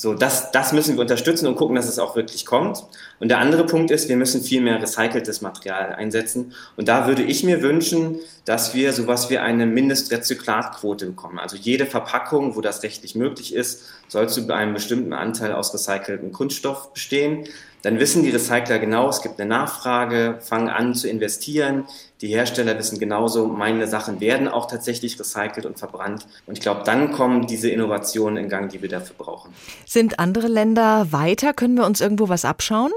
So, 0.00 0.14
das, 0.14 0.52
das 0.52 0.72
müssen 0.72 0.94
wir 0.94 1.00
unterstützen 1.00 1.48
und 1.48 1.56
gucken, 1.56 1.74
dass 1.74 1.88
es 1.88 1.98
auch 1.98 2.14
wirklich 2.14 2.46
kommt. 2.46 2.84
Und 3.18 3.30
der 3.30 3.38
andere 3.38 3.66
Punkt 3.66 3.90
ist, 3.90 4.08
wir 4.08 4.16
müssen 4.16 4.44
viel 4.44 4.60
mehr 4.60 4.80
recyceltes 4.80 5.40
Material 5.40 5.92
einsetzen. 5.92 6.52
Und 6.76 6.86
da 6.86 7.08
würde 7.08 7.24
ich 7.24 7.42
mir 7.42 7.62
wünschen, 7.62 8.20
dass 8.44 8.74
wir 8.74 8.92
sowas 8.92 9.28
wie 9.28 9.38
eine 9.38 9.66
Mindestrezyklatquote 9.66 11.06
bekommen. 11.06 11.40
Also 11.40 11.56
jede 11.56 11.84
Verpackung, 11.84 12.54
wo 12.54 12.60
das 12.60 12.84
rechtlich 12.84 13.16
möglich 13.16 13.52
ist, 13.52 13.86
soll 14.06 14.28
zu 14.28 14.48
einem 14.54 14.72
bestimmten 14.72 15.12
Anteil 15.12 15.52
aus 15.52 15.74
recyceltem 15.74 16.30
Kunststoff 16.30 16.92
bestehen. 16.92 17.48
Dann 17.82 17.98
wissen 18.00 18.22
die 18.22 18.30
Recycler 18.30 18.78
genau, 18.78 19.08
es 19.08 19.22
gibt 19.22 19.40
eine 19.40 19.48
Nachfrage, 19.48 20.38
fangen 20.40 20.68
an 20.68 20.94
zu 20.94 21.08
investieren. 21.08 21.84
Die 22.20 22.28
Hersteller 22.28 22.76
wissen 22.76 22.98
genauso, 22.98 23.46
meine 23.46 23.86
Sachen 23.86 24.20
werden 24.20 24.48
auch 24.48 24.66
tatsächlich 24.68 25.18
recycelt 25.18 25.64
und 25.64 25.78
verbrannt. 25.78 26.26
Und 26.46 26.58
ich 26.58 26.60
glaube, 26.60 26.82
dann 26.84 27.12
kommen 27.12 27.46
diese 27.46 27.70
Innovationen 27.70 28.42
in 28.42 28.48
Gang, 28.48 28.70
die 28.70 28.82
wir 28.82 28.88
dafür 28.88 29.14
brauchen. 29.16 29.54
Sind 29.86 30.18
andere 30.18 30.48
Länder 30.48 31.12
weiter? 31.12 31.54
Können 31.54 31.76
wir 31.76 31.86
uns 31.86 32.00
irgendwo 32.00 32.28
was 32.28 32.44
abschauen? 32.44 32.90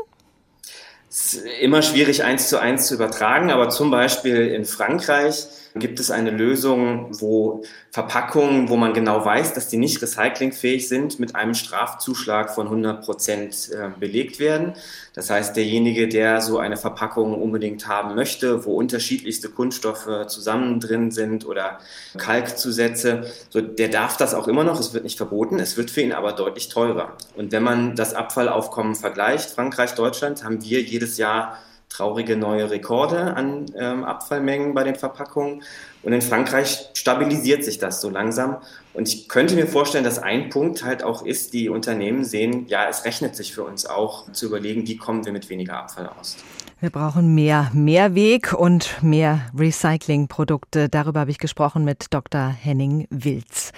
Es 1.09 1.33
ist 1.33 1.45
immer 1.59 1.81
schwierig, 1.81 2.23
eins 2.23 2.47
zu 2.47 2.57
eins 2.57 2.87
zu 2.87 2.95
übertragen, 2.95 3.51
aber 3.51 3.69
zum 3.69 3.91
Beispiel 3.91 4.47
in 4.47 4.65
Frankreich 4.65 5.45
gibt 5.75 5.99
es 5.99 6.11
eine 6.11 6.31
Lösung, 6.31 7.07
wo 7.19 7.63
Verpackungen, 7.91 8.69
wo 8.69 8.75
man 8.75 8.93
genau 8.93 9.23
weiß, 9.23 9.53
dass 9.53 9.67
die 9.69 9.77
nicht 9.77 10.01
recyclingfähig 10.01 10.87
sind, 10.87 11.19
mit 11.19 11.35
einem 11.35 11.53
Strafzuschlag 11.53 12.53
von 12.53 12.67
100 12.67 13.03
Prozent 13.03 13.69
äh, 13.71 13.89
belegt 13.99 14.39
werden. 14.39 14.73
Das 15.13 15.29
heißt, 15.29 15.55
derjenige, 15.55 16.07
der 16.07 16.41
so 16.41 16.57
eine 16.57 16.77
Verpackung 16.77 17.41
unbedingt 17.41 17.87
haben 17.87 18.15
möchte, 18.15 18.65
wo 18.65 18.75
unterschiedlichste 18.75 19.49
Kunststoffe 19.49 20.27
zusammen 20.27 20.79
drin 20.79 21.11
sind 21.11 21.45
oder 21.45 21.79
Kalkzusätze, 22.17 23.31
so, 23.49 23.61
der 23.61 23.89
darf 23.89 24.17
das 24.17 24.33
auch 24.33 24.47
immer 24.47 24.63
noch. 24.63 24.79
Es 24.79 24.93
wird 24.93 25.03
nicht 25.03 25.17
verboten. 25.17 25.59
Es 25.59 25.77
wird 25.77 25.91
für 25.91 26.01
ihn 26.01 26.13
aber 26.13 26.33
deutlich 26.33 26.69
teurer. 26.69 27.17
Und 27.35 27.51
wenn 27.51 27.63
man 27.63 27.95
das 27.95 28.13
Abfallaufkommen 28.13 28.95
vergleicht, 28.95 29.51
Frankreich, 29.51 29.93
Deutschland, 29.95 30.43
haben 30.43 30.63
wir 30.63 30.81
jedes 30.81 31.17
Jahr 31.17 31.57
traurige 31.91 32.37
neue 32.37 32.71
Rekorde 32.71 33.35
an 33.35 33.65
ähm, 33.77 34.03
Abfallmengen 34.03 34.73
bei 34.73 34.83
den 34.83 34.95
Verpackungen. 34.95 35.61
Und 36.03 36.13
in 36.13 36.21
Frankreich 36.21 36.89
stabilisiert 36.93 37.63
sich 37.63 37.77
das 37.77 38.01
so 38.01 38.09
langsam. 38.09 38.57
Und 38.93 39.07
ich 39.07 39.27
könnte 39.27 39.55
mir 39.55 39.67
vorstellen, 39.67 40.03
dass 40.03 40.17
ein 40.17 40.49
Punkt 40.49 40.83
halt 40.83 41.03
auch 41.03 41.25
ist, 41.25 41.53
die 41.53 41.69
Unternehmen 41.69 42.23
sehen, 42.23 42.65
ja, 42.67 42.87
es 42.89 43.05
rechnet 43.05 43.35
sich 43.35 43.53
für 43.53 43.63
uns 43.63 43.85
auch 43.85 44.31
zu 44.31 44.47
überlegen, 44.47 44.87
wie 44.87 44.97
kommen 44.97 45.25
wir 45.25 45.31
mit 45.31 45.49
weniger 45.49 45.77
Abfall 45.77 46.09
aus. 46.19 46.37
Wir 46.79 46.89
brauchen 46.89 47.35
mehr 47.35 47.69
Mehrweg 47.73 48.53
und 48.53 49.03
mehr 49.03 49.41
Recyclingprodukte. 49.55 50.89
Darüber 50.89 51.19
habe 51.19 51.31
ich 51.31 51.37
gesprochen 51.37 51.83
mit 51.83 52.07
Dr. 52.09 52.47
Henning 52.47 53.05
Wilz 53.11 53.71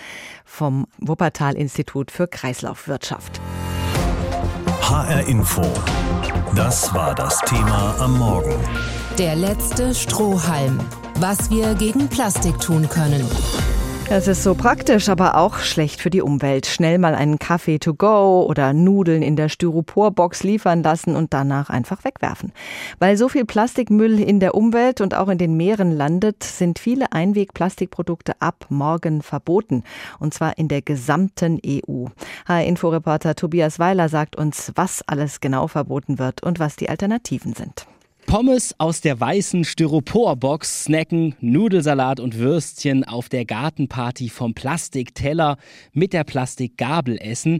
vom 0.45 0.87
Wuppertal 0.99 1.55
Institut 1.55 2.11
für 2.11 2.27
Kreislaufwirtschaft. 2.29 3.41
HR 4.83 5.25
Info. 5.27 5.63
Das 6.55 6.93
war 6.93 7.15
das 7.15 7.39
Thema 7.45 7.95
am 7.99 8.17
Morgen. 8.19 8.53
Der 9.17 9.33
letzte 9.33 9.95
Strohhalm. 9.95 10.77
Was 11.19 11.49
wir 11.49 11.73
gegen 11.75 12.09
Plastik 12.09 12.59
tun 12.59 12.89
können. 12.89 13.25
Es 14.15 14.27
ist 14.27 14.43
so 14.43 14.53
praktisch, 14.53 15.09
aber 15.09 15.37
auch 15.37 15.57
schlecht 15.57 15.99
für 15.99 16.11
die 16.11 16.21
Umwelt. 16.21 16.67
Schnell 16.67 16.99
mal 16.99 17.15
einen 17.15 17.39
Kaffee 17.39 17.79
to 17.79 17.95
go 17.95 18.45
oder 18.47 18.71
Nudeln 18.71 19.23
in 19.23 19.35
der 19.35 19.49
Styroporbox 19.49 20.43
liefern 20.43 20.83
lassen 20.83 21.15
und 21.15 21.33
danach 21.33 21.71
einfach 21.71 22.03
wegwerfen. 22.03 22.53
Weil 22.99 23.17
so 23.17 23.27
viel 23.27 23.43
Plastikmüll 23.43 24.19
in 24.19 24.39
der 24.39 24.53
Umwelt 24.53 25.01
und 25.01 25.15
auch 25.15 25.29
in 25.29 25.39
den 25.39 25.57
Meeren 25.57 25.91
landet, 25.91 26.43
sind 26.43 26.77
viele 26.77 27.11
Einwegplastikprodukte 27.11 28.33
ab 28.39 28.67
morgen 28.69 29.23
verboten. 29.23 29.83
Und 30.19 30.35
zwar 30.35 30.59
in 30.59 30.67
der 30.67 30.83
gesamten 30.83 31.59
EU. 31.65 32.05
HR-Inforeporter 32.47 33.33
Tobias 33.33 33.79
Weiler 33.79 34.09
sagt 34.09 34.35
uns, 34.35 34.71
was 34.75 35.01
alles 35.07 35.41
genau 35.41 35.67
verboten 35.67 36.19
wird 36.19 36.43
und 36.43 36.59
was 36.59 36.75
die 36.75 36.87
Alternativen 36.87 37.55
sind. 37.55 37.87
Pommes 38.33 38.73
aus 38.79 38.99
der 38.99 39.19
weißen 39.19 39.63
Styroporbox 39.63 40.85
snacken, 40.85 41.35
Nudelsalat 41.39 42.19
und 42.19 42.39
Würstchen 42.39 43.03
auf 43.03 43.29
der 43.29 43.45
Gartenparty 43.45 44.27
vom 44.29 44.55
Plastikteller 44.55 45.57
mit 45.91 46.13
der 46.13 46.23
Plastikgabel 46.23 47.19
essen, 47.21 47.59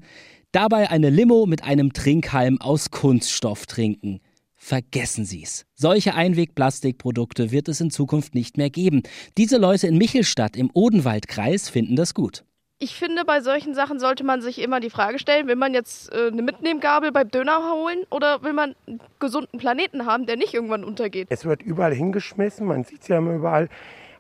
dabei 0.51 0.89
eine 0.89 1.12
Limo 1.12 1.46
mit 1.46 1.63
einem 1.63 1.94
Trinkhalm 1.94 2.60
aus 2.60 2.89
Kunststoff 2.89 3.68
trinken. 3.68 4.20
Vergessen 4.56 5.25
Sie's. 5.25 5.68
Solche 5.75 6.15
Einwegplastikprodukte 6.15 7.51
wird 7.51 7.68
es 7.68 7.80
in 7.80 7.92
Zukunft 7.92 8.34
nicht 8.34 8.58
mehr 8.58 8.72
geben. 8.72 9.03
Diese 9.38 9.60
Leute 9.60 9.86
in 9.86 10.00
Michelstadt 10.00 10.58
im 10.58 10.72
Odenwaldkreis 10.74 11.70
finden 11.70 11.96
das 11.96 12.15
gut 12.15 12.46
ich 12.84 12.96
finde, 12.96 13.24
bei 13.24 13.40
solchen 13.40 13.74
Sachen 13.74 13.98
sollte 14.00 14.25
man 14.25 14.42
sich 14.42 14.60
immer 14.60 14.82
die 14.82 14.90
Frage 14.90 15.18
stellen, 15.18 15.48
will 15.48 15.56
man 15.56 15.74
jetzt 15.74 16.12
äh, 16.12 16.28
eine 16.28 16.42
Mitnehmgabel 16.42 17.13
beim 17.13 17.30
Döner 17.30 17.62
holen 17.74 18.04
oder 18.10 18.44
will 18.44 18.52
man 18.52 18.75
einen 18.86 19.00
gesunden 19.20 19.58
Planeten 19.58 20.06
haben, 20.06 20.25
der 20.25 20.36
nicht 20.36 20.54
irgendwann 20.54 20.84
untergeht? 20.84 21.28
Es 21.30 21.46
wird 21.46 21.63
überall 21.63 21.94
hingeschmissen, 21.94 22.68
man 22.68 22.84
sieht 22.84 23.02
es 23.04 23.08
ja 23.08 23.20
immer 23.20 23.36
überall. 23.36 23.70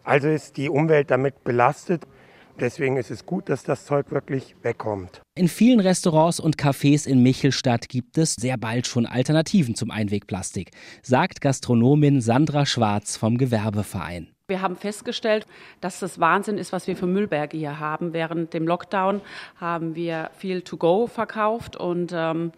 Also 0.05 0.29
ist 0.29 0.55
die 0.55 0.69
Umwelt 0.69 1.11
damit 1.11 1.43
belastet. 1.43 2.03
Deswegen 2.59 2.97
ist 2.97 3.09
es 3.09 3.25
gut, 3.25 3.49
dass 3.49 3.63
das 3.63 3.85
Zeug 3.85 4.11
wirklich 4.11 4.55
wegkommt. 4.61 5.21
In 5.35 5.47
vielen 5.47 5.79
Restaurants 5.79 6.39
und 6.39 6.55
Cafés 6.55 7.07
in 7.07 7.23
Michelstadt 7.23 7.89
gibt 7.89 8.17
es 8.17 8.35
sehr 8.35 8.57
bald 8.57 8.87
schon 8.87 9.05
Alternativen 9.07 9.75
zum 9.75 9.91
Einwegplastik, 9.91 10.71
sagt 11.01 11.41
Gastronomin 11.41 12.21
Sandra 12.21 12.65
Schwarz 12.65 13.17
vom 13.17 13.37
Gewerbeverein. 13.37 14.32
Wir 14.49 14.61
haben 14.61 14.75
festgestellt, 14.75 15.47
dass 15.79 16.01
das 16.01 16.19
Wahnsinn 16.19 16.57
ist, 16.57 16.73
was 16.73 16.85
wir 16.85 16.97
für 16.97 17.05
Müllberge 17.05 17.55
hier 17.57 17.79
haben. 17.79 18.11
Während 18.11 18.53
dem 18.53 18.67
Lockdown 18.67 19.21
haben 19.55 19.95
wir 19.95 20.31
viel 20.37 20.63
To-Go 20.63 21.07
verkauft 21.07 21.77
und 21.77 22.11
ähm, 22.13 22.51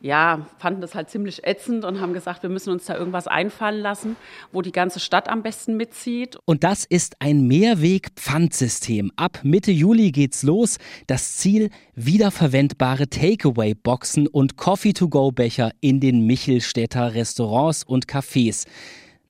ja, 0.00 0.46
fanden 0.58 0.80
das 0.80 0.94
halt 0.94 1.10
ziemlich 1.10 1.44
ätzend 1.44 1.84
und 1.84 2.00
haben 2.00 2.14
gesagt, 2.14 2.42
wir 2.44 2.48
müssen 2.48 2.70
uns 2.70 2.86
da 2.86 2.96
irgendwas 2.96 3.26
einfallen 3.26 3.82
lassen, 3.82 4.16
wo 4.52 4.62
die 4.62 4.72
ganze 4.72 5.00
Stadt 5.00 5.28
am 5.28 5.42
besten 5.42 5.76
mitzieht. 5.76 6.38
Und 6.46 6.64
das 6.64 6.86
ist 6.86 7.16
ein 7.18 7.46
Mehrweg-Pfandsystem. 7.46 9.12
Ab 9.16 9.40
Mitte 9.42 9.70
Juli 9.70 10.12
geht's 10.12 10.42
los. 10.42 10.78
Das 11.08 11.36
Ziel: 11.36 11.68
wiederverwendbare 11.94 13.10
Takeaway-Boxen 13.10 14.28
und 14.28 14.56
Coffee-to-go-Becher 14.56 15.72
in 15.82 16.00
den 16.00 16.24
Michelstädter 16.24 17.12
Restaurants 17.12 17.84
und 17.84 18.06
Cafés. 18.06 18.64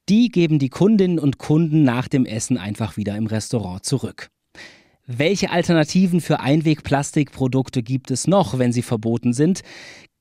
Die 0.08 0.30
geben 0.30 0.58
die 0.58 0.70
Kundinnen 0.70 1.18
und 1.18 1.36
Kunden 1.36 1.82
nach 1.82 2.08
dem 2.08 2.24
Essen 2.24 2.56
einfach 2.56 2.96
wieder 2.96 3.14
im 3.16 3.26
Restaurant 3.26 3.84
zurück. 3.84 4.28
Welche 5.06 5.50
Alternativen 5.50 6.22
für 6.22 6.40
Einwegplastikprodukte 6.40 7.82
gibt 7.82 8.10
es 8.10 8.26
noch, 8.26 8.58
wenn 8.58 8.72
sie 8.72 8.80
verboten 8.80 9.34
sind? 9.34 9.60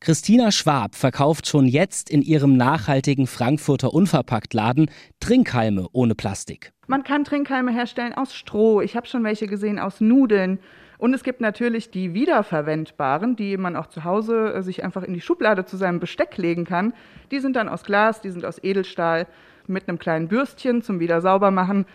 Christina 0.01 0.51
Schwab 0.51 0.93
verkauft 0.93 1.47
schon 1.47 1.67
jetzt 1.67 2.09
in 2.09 2.21
ihrem 2.21 2.57
nachhaltigen 2.57 3.27
Frankfurter 3.27 3.93
Unverpacktladen 3.93 4.91
Trinkhalme 5.21 5.87
ohne 5.93 6.15
Plastik. 6.15 6.73
Man 6.87 7.03
kann 7.03 7.23
Trinkhalme 7.23 7.71
herstellen 7.71 8.13
aus 8.13 8.35
Stroh. 8.35 8.81
Ich 8.81 8.97
habe 8.97 9.07
schon 9.07 9.23
welche 9.23 9.47
gesehen 9.47 9.79
aus 9.79 10.01
Nudeln. 10.01 10.59
Und 10.97 11.13
es 11.13 11.23
gibt 11.23 11.41
natürlich 11.41 11.91
die 11.91 12.13
wiederverwendbaren, 12.13 13.35
die 13.35 13.55
man 13.55 13.75
auch 13.75 13.87
zu 13.87 14.03
Hause 14.03 14.53
äh, 14.53 14.63
sich 14.63 14.83
einfach 14.83 15.03
in 15.03 15.13
die 15.13 15.21
Schublade 15.21 15.63
zu 15.65 15.77
seinem 15.77 15.99
Besteck 15.99 16.37
legen 16.37 16.65
kann. 16.65 16.93
Die 17.31 17.39
sind 17.39 17.55
dann 17.55 17.69
aus 17.69 17.83
Glas, 17.83 18.19
die 18.19 18.31
sind 18.31 18.45
aus 18.45 18.61
Edelstahl 18.61 19.27
mit 19.69 19.87
einem 19.87 19.99
kleinen 19.99 20.27
Bürstchen 20.27 20.81
zum 20.81 20.99
Wiedersaubermachen 20.99 21.85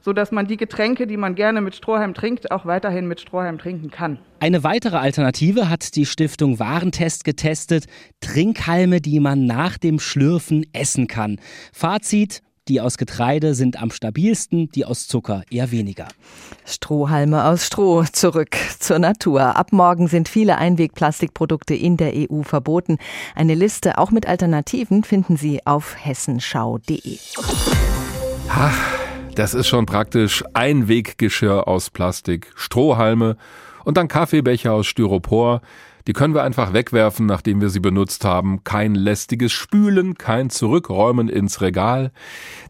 so 0.00 0.12
dass 0.12 0.32
man 0.32 0.46
die 0.46 0.56
Getränke, 0.56 1.06
die 1.06 1.16
man 1.16 1.34
gerne 1.34 1.60
mit 1.60 1.74
Strohhalm 1.74 2.14
trinkt, 2.14 2.50
auch 2.50 2.66
weiterhin 2.66 3.06
mit 3.06 3.20
Strohhalm 3.20 3.58
trinken 3.58 3.90
kann. 3.90 4.18
Eine 4.40 4.64
weitere 4.64 4.96
Alternative 4.96 5.68
hat 5.68 5.96
die 5.96 6.06
Stiftung 6.06 6.58
Warentest 6.58 7.24
getestet: 7.24 7.86
Trinkhalme, 8.20 9.00
die 9.00 9.20
man 9.20 9.46
nach 9.46 9.78
dem 9.78 9.98
Schlürfen 9.98 10.64
essen 10.72 11.06
kann. 11.08 11.40
Fazit: 11.72 12.42
die 12.68 12.80
aus 12.80 12.98
Getreide 12.98 13.54
sind 13.54 13.80
am 13.80 13.90
stabilsten, 13.90 14.70
die 14.70 14.84
aus 14.84 15.08
Zucker 15.08 15.42
eher 15.50 15.70
weniger. 15.70 16.08
Strohhalme 16.64 17.44
aus 17.44 17.66
Stroh 17.66 18.04
zurück 18.04 18.56
zur 18.78 18.98
Natur. 18.98 19.56
Ab 19.56 19.72
morgen 19.72 20.08
sind 20.08 20.28
viele 20.28 20.58
Einwegplastikprodukte 20.58 21.74
in 21.74 21.96
der 21.96 22.12
EU 22.14 22.42
verboten. 22.42 22.98
Eine 23.34 23.54
Liste 23.54 23.98
auch 23.98 24.10
mit 24.10 24.26
Alternativen 24.26 25.04
finden 25.04 25.36
Sie 25.36 25.64
auf 25.66 25.96
hessenschau.de. 25.98 27.18
Das 29.34 29.54
ist 29.54 29.68
schon 29.68 29.86
praktisch 29.86 30.42
Einweggeschirr 30.52 31.68
aus 31.68 31.90
Plastik, 31.90 32.52
Strohhalme 32.56 33.36
und 33.88 33.96
dann 33.96 34.06
Kaffeebecher 34.06 34.74
aus 34.74 34.86
Styropor. 34.86 35.62
Die 36.06 36.12
können 36.12 36.34
wir 36.34 36.42
einfach 36.42 36.74
wegwerfen, 36.74 37.24
nachdem 37.24 37.62
wir 37.62 37.70
sie 37.70 37.80
benutzt 37.80 38.22
haben. 38.22 38.62
Kein 38.62 38.94
lästiges 38.94 39.50
Spülen, 39.50 40.18
kein 40.18 40.50
Zurückräumen 40.50 41.30
ins 41.30 41.62
Regal. 41.62 42.12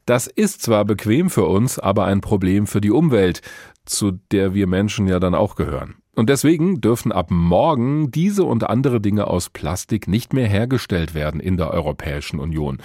Das 0.06 0.28
ist 0.28 0.62
zwar 0.62 0.84
bequem 0.84 1.28
für 1.28 1.46
uns, 1.46 1.80
aber 1.80 2.04
ein 2.04 2.20
Problem 2.20 2.68
für 2.68 2.80
die 2.80 2.92
Umwelt, 2.92 3.42
zu 3.84 4.12
der 4.30 4.54
wir 4.54 4.68
Menschen 4.68 5.08
ja 5.08 5.18
dann 5.18 5.34
auch 5.34 5.56
gehören. 5.56 5.96
Und 6.14 6.30
deswegen 6.30 6.80
dürfen 6.80 7.10
ab 7.10 7.32
morgen 7.32 8.12
diese 8.12 8.44
und 8.44 8.70
andere 8.70 9.00
Dinge 9.00 9.26
aus 9.26 9.50
Plastik 9.50 10.06
nicht 10.06 10.32
mehr 10.32 10.46
hergestellt 10.46 11.14
werden 11.14 11.40
in 11.40 11.56
der 11.56 11.72
Europäischen 11.72 12.38
Union. 12.38 12.78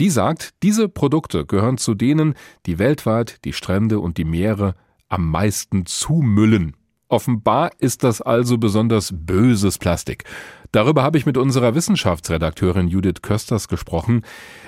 Die 0.00 0.10
sagt, 0.10 0.50
diese 0.64 0.88
Produkte 0.88 1.46
gehören 1.46 1.78
zu 1.78 1.94
denen, 1.94 2.34
die 2.66 2.80
weltweit 2.80 3.44
die 3.44 3.52
Strände 3.52 4.00
und 4.00 4.18
die 4.18 4.24
Meere 4.24 4.74
am 5.08 5.30
meisten 5.30 5.86
zumüllen. 5.86 6.74
Offenbar 7.08 7.70
ist 7.78 8.04
das 8.04 8.20
also 8.20 8.58
besonders 8.58 9.14
böses 9.14 9.78
Plastik. 9.78 10.24
Darüber 10.72 11.02
habe 11.02 11.16
ich 11.16 11.24
mit 11.24 11.38
unserer 11.38 11.74
Wissenschaftsredakteurin 11.74 12.88
Judith 12.88 13.22
Kösters 13.22 13.68
gesprochen. 13.68 14.22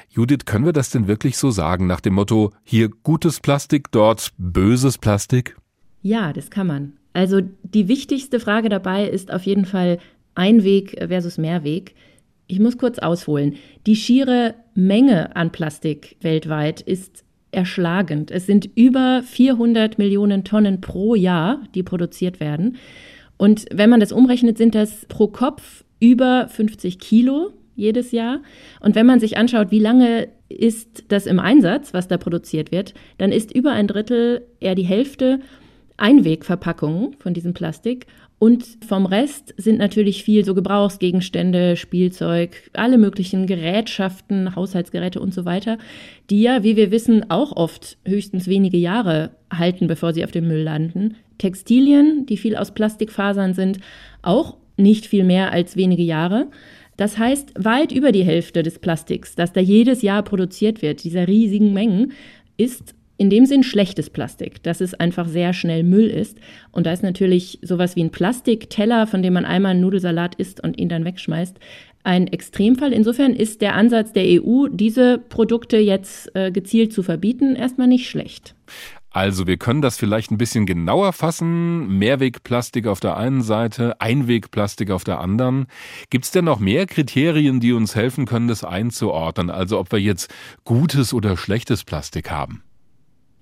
Judith, 0.09 0.47
können 0.47 0.65
wir 0.65 0.73
das 0.73 0.89
denn 0.89 1.07
wirklich 1.07 1.37
so 1.37 1.51
sagen 1.51 1.87
nach 1.87 2.01
dem 2.01 2.15
Motto, 2.15 2.53
hier 2.65 2.89
gutes 2.89 3.41
Plastik, 3.41 3.91
dort 3.91 4.31
böses 4.39 4.97
Plastik? 4.97 5.57
Ja, 6.01 6.33
das 6.33 6.51
kann 6.51 6.67
man. 6.67 6.95
Also 7.13 7.43
die 7.63 7.89
wichtigste 7.89 8.41
Frage 8.41 8.71
dabei 8.71 9.07
ist 9.07 9.31
auf 9.31 9.43
jeden 9.43 9.67
Fall 9.67 9.99
Einweg 10.35 10.97
versus 11.09 11.37
Mehrweg. 11.37 11.95
Ich 12.47 12.59
muss 12.59 12.79
kurz 12.79 12.99
ausholen. 12.99 13.57
Die 13.87 13.97
schiere 13.97 14.55
Menge 14.75 15.37
an 15.37 15.53
Plastik 15.53 16.17
weltweit 16.23 16.81
ist 16.81 17.25
erschlagend. 17.53 18.31
Es 18.31 18.47
sind 18.47 18.69
über 18.75 19.23
400 19.25 19.99
Millionen 19.99 20.45
Tonnen 20.45 20.81
pro 20.81 21.15
Jahr, 21.15 21.61
die 21.75 21.83
produziert 21.83 22.41
werden. 22.41 22.77
Und 23.37 23.67
wenn 23.73 23.91
man 23.91 24.01
das 24.01 24.13
umrechnet, 24.13 24.59
sind 24.59 24.75
das 24.75 25.07
pro 25.07 25.29
Kopf 25.29 25.85
über 25.99 26.49
50 26.49 26.99
Kilo 26.99 27.53
jedes 27.75 28.13
Jahr. 28.13 28.41
Und 28.81 28.95
wenn 28.95 29.07
man 29.07 29.21
sich 29.21 29.39
anschaut, 29.39 29.71
wie 29.71 29.79
lange 29.79 30.29
ist 30.49 31.05
das 31.09 31.27
im 31.27 31.39
Einsatz, 31.41 31.95
was 31.95 32.09
da 32.09 32.19
produziert 32.19 32.73
wird, 32.73 32.95
dann 33.19 33.33
ist 33.33 33.55
über 33.55 33.73
ein 33.73 33.87
Drittel, 33.87 34.47
eher 34.61 34.75
die 34.75 34.83
Hälfte 34.83 35.41
Einwegverpackungen 35.97 37.15
von 37.19 37.35
diesem 37.35 37.55
Plastik. 37.55 38.07
Und 38.41 38.65
vom 38.89 39.05
Rest 39.05 39.53
sind 39.59 39.79
natürlich 39.79 40.25
viel 40.25 40.47
so 40.47 40.55
Gebrauchsgegenstände, 40.55 41.77
Spielzeug, 41.77 42.71
alle 42.73 42.97
möglichen 42.97 43.47
Gerätschaften, 43.47 44.57
Haushaltsgeräte 44.57 45.21
und 45.21 45.35
so 45.35 45.45
weiter, 45.45 45.77
die 46.31 46.41
ja, 46.41 46.65
wie 46.65 46.75
wir 46.75 46.91
wissen, 46.91 47.31
auch 47.31 47.55
oft 47.55 47.99
höchstens 48.07 48.49
wenige 48.49 48.79
Jahre 48.79 49.33
halten, 49.53 49.89
bevor 49.89 50.15
sie 50.15 50.25
auf 50.25 50.31
dem 50.31 50.49
Müll 50.49 50.63
landen. 50.63 51.17
Textilien, 51.37 52.25
die 52.25 52.39
viel 52.39 52.57
aus 52.57 52.73
Plastikfasern 52.73 53.53
sind, 53.53 53.79
auch 54.23 54.57
nicht 54.79 55.05
viel 55.05 55.25
mehr 55.25 55.53
als 55.53 55.77
wenige 55.77 56.03
Jahre. 56.03 56.49
Das 56.97 57.19
heißt, 57.19 57.53
weit 57.63 57.93
über 57.93 58.11
die 58.11 58.25
Hälfte 58.25 58.63
des 58.63 58.79
Plastiks, 58.79 59.35
das 59.35 59.53
da 59.53 59.61
jedes 59.61 60.01
Jahr 60.01 60.23
produziert 60.23 60.81
wird, 60.81 61.05
dieser 61.05 61.29
riesigen 61.29 61.75
Mengen, 61.75 62.13
ist 62.57 62.95
in 63.21 63.29
dem 63.29 63.45
Sinn 63.45 63.63
schlechtes 63.63 64.09
Plastik, 64.09 64.63
dass 64.63 64.81
es 64.81 64.95
einfach 64.95 65.29
sehr 65.29 65.53
schnell 65.53 65.83
Müll 65.83 66.07
ist. 66.07 66.39
Und 66.73 66.87
da 66.87 66.93
ist 66.93 67.03
natürlich 67.03 67.59
sowas 67.61 67.95
wie 67.95 68.03
ein 68.03 68.11
Plastikteller, 68.11 69.07
von 69.07 69.23
dem 69.23 69.35
man 69.35 69.45
einmal 69.45 69.73
einen 69.73 69.83
Nudelsalat 69.83 70.37
isst 70.37 70.65
und 70.65 70.79
ihn 70.79 70.89
dann 70.89 71.05
wegschmeißt, 71.05 71.59
ein 72.03 72.29
Extremfall. 72.29 72.95
Insofern 72.95 73.35
ist 73.35 73.61
der 73.61 73.75
Ansatz 73.75 74.15
der 74.15 74.25
EU, 74.25 74.69
diese 74.69 75.19
Produkte 75.19 75.77
jetzt 75.77 76.35
äh, 76.35 76.51
gezielt 76.51 76.95
zu 76.95 77.03
verbieten, 77.03 77.57
erstmal 77.57 77.89
nicht 77.89 78.09
schlecht. 78.09 78.55
Also 79.11 79.47
wir 79.47 79.59
können 79.59 79.83
das 79.83 79.99
vielleicht 79.99 80.31
ein 80.31 80.39
bisschen 80.39 80.65
genauer 80.65 81.13
fassen. 81.13 81.99
Mehrwegplastik 81.99 82.87
auf 82.87 83.01
der 83.01 83.19
einen 83.19 83.43
Seite, 83.43 84.01
Einwegplastik 84.01 84.91
auf 84.91 85.05
der 85.05 85.21
anderen. 85.21 85.67
Gibt 86.09 86.25
es 86.25 86.31
denn 86.31 86.47
noch 86.47 86.59
mehr 86.59 86.87
Kriterien, 86.87 87.61
die 87.61 87.75
uns 87.75 87.95
helfen 87.95 88.25
können, 88.25 88.49
das 88.49 88.65
einzuordnen? 88.65 89.51
Also 89.51 89.79
ob 89.79 89.93
wir 89.93 90.01
jetzt 90.01 90.33
gutes 90.65 91.13
oder 91.13 91.37
schlechtes 91.37 91.85
Plastik 91.85 92.31
haben? 92.31 92.63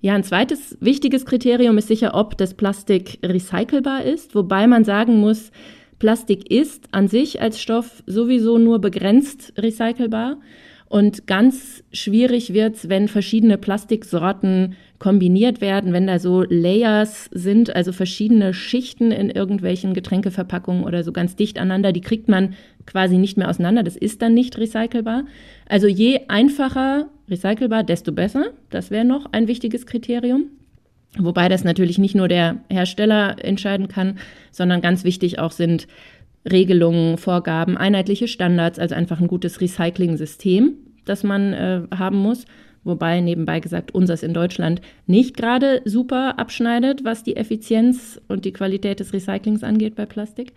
Ja, 0.01 0.15
ein 0.15 0.23
zweites 0.23 0.77
wichtiges 0.79 1.25
Kriterium 1.25 1.77
ist 1.77 1.89
sicher, 1.89 2.15
ob 2.15 2.37
das 2.37 2.53
Plastik 2.53 3.19
recycelbar 3.21 4.03
ist, 4.03 4.33
wobei 4.33 4.65
man 4.65 4.85
sagen 4.85 5.19
muss, 5.19 5.51
Plastik 5.99 6.49
ist 6.49 6.85
an 6.91 7.09
sich 7.09 7.41
als 7.41 7.61
Stoff 7.61 8.01
sowieso 8.05 8.57
nur 8.57 8.79
begrenzt 8.79 9.53
recycelbar. 9.57 10.37
Und 10.89 11.27
ganz 11.27 11.83
schwierig 11.93 12.53
wird's, 12.53 12.89
wenn 12.89 13.07
verschiedene 13.07 13.59
Plastiksorten 13.59 14.75
kombiniert 14.97 15.61
werden, 15.61 15.93
wenn 15.93 16.07
da 16.07 16.17
so 16.17 16.41
Layers 16.41 17.29
sind, 17.31 17.75
also 17.75 17.91
verschiedene 17.91 18.55
Schichten 18.55 19.11
in 19.11 19.29
irgendwelchen 19.29 19.93
Getränkeverpackungen 19.93 20.83
oder 20.83 21.03
so 21.03 21.11
ganz 21.11 21.35
dicht 21.35 21.59
aneinander, 21.59 21.91
die 21.93 22.01
kriegt 22.01 22.27
man 22.27 22.55
quasi 22.87 23.17
nicht 23.17 23.37
mehr 23.37 23.49
auseinander. 23.49 23.83
Das 23.83 23.95
ist 23.95 24.23
dann 24.23 24.33
nicht 24.33 24.57
recycelbar. 24.57 25.25
Also 25.67 25.87
je 25.87 26.21
einfacher 26.27 27.07
recycelbar, 27.29 27.83
desto 27.83 28.11
besser. 28.11 28.47
Das 28.71 28.89
wäre 28.89 29.05
noch 29.05 29.31
ein 29.31 29.47
wichtiges 29.47 29.85
Kriterium. 29.85 30.45
Wobei 31.17 31.49
das 31.49 31.63
natürlich 31.63 31.97
nicht 31.97 32.15
nur 32.15 32.27
der 32.27 32.57
Hersteller 32.69 33.43
entscheiden 33.43 33.87
kann, 33.87 34.19
sondern 34.51 34.81
ganz 34.81 35.03
wichtig 35.03 35.39
auch 35.39 35.51
sind 35.51 35.87
Regelungen, 36.51 37.17
Vorgaben, 37.17 37.77
einheitliche 37.77 38.27
Standards, 38.27 38.79
also 38.79 38.95
einfach 38.95 39.19
ein 39.19 39.27
gutes 39.27 39.61
Recycling-System, 39.61 40.73
das 41.05 41.23
man 41.23 41.53
äh, 41.53 41.81
haben 41.95 42.17
muss. 42.17 42.45
Wobei 42.83 43.19
nebenbei 43.19 43.59
gesagt, 43.59 43.93
unseres 43.93 44.23
in 44.23 44.33
Deutschland 44.33 44.81
nicht 45.05 45.35
gerade 45.35 45.81
super 45.85 46.39
abschneidet, 46.39 47.03
was 47.03 47.23
die 47.23 47.35
Effizienz 47.35 48.21
und 48.27 48.45
die 48.45 48.53
Qualität 48.53 48.99
des 48.99 49.13
Recyclings 49.13 49.63
angeht 49.63 49.95
bei 49.95 50.05
Plastik. 50.05 50.53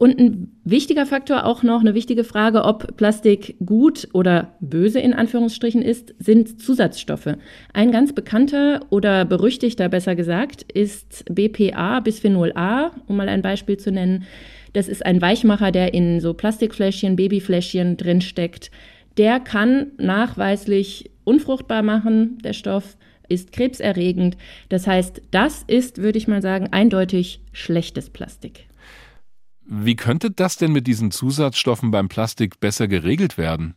Und 0.00 0.18
ein 0.18 0.56
wichtiger 0.64 1.04
Faktor, 1.04 1.44
auch 1.44 1.62
noch 1.62 1.82
eine 1.82 1.92
wichtige 1.92 2.24
Frage, 2.24 2.64
ob 2.64 2.96
Plastik 2.96 3.56
gut 3.62 4.08
oder 4.14 4.56
böse 4.60 4.98
in 4.98 5.12
Anführungsstrichen 5.12 5.82
ist, 5.82 6.14
sind 6.18 6.58
Zusatzstoffe. 6.58 7.36
Ein 7.74 7.92
ganz 7.92 8.14
bekannter 8.14 8.80
oder 8.88 9.26
berüchtigter, 9.26 9.90
besser 9.90 10.14
gesagt, 10.16 10.62
ist 10.72 11.26
BPA, 11.26 12.00
Bisphenol 12.00 12.52
A, 12.54 12.92
um 13.08 13.16
mal 13.18 13.28
ein 13.28 13.42
Beispiel 13.42 13.76
zu 13.76 13.92
nennen. 13.92 14.24
Das 14.72 14.88
ist 14.88 15.04
ein 15.04 15.20
Weichmacher, 15.20 15.72
der 15.72 15.94
in 15.94 16.20
so 16.20 16.34
Plastikfläschchen, 16.34 17.16
Babyfläschchen 17.16 17.96
drinsteckt. 17.96 18.70
Der 19.16 19.40
kann 19.40 19.88
nachweislich 19.98 21.10
unfruchtbar 21.24 21.82
machen, 21.82 22.38
der 22.44 22.52
Stoff 22.52 22.96
ist 23.28 23.52
krebserregend. 23.52 24.36
Das 24.68 24.86
heißt, 24.86 25.22
das 25.30 25.64
ist, 25.66 25.98
würde 25.98 26.18
ich 26.18 26.28
mal 26.28 26.42
sagen, 26.42 26.68
eindeutig 26.72 27.40
schlechtes 27.52 28.10
Plastik. 28.10 28.66
Wie 29.64 29.94
könnte 29.94 30.32
das 30.32 30.56
denn 30.56 30.72
mit 30.72 30.88
diesen 30.88 31.12
Zusatzstoffen 31.12 31.92
beim 31.92 32.08
Plastik 32.08 32.58
besser 32.58 32.88
geregelt 32.88 33.38
werden? 33.38 33.74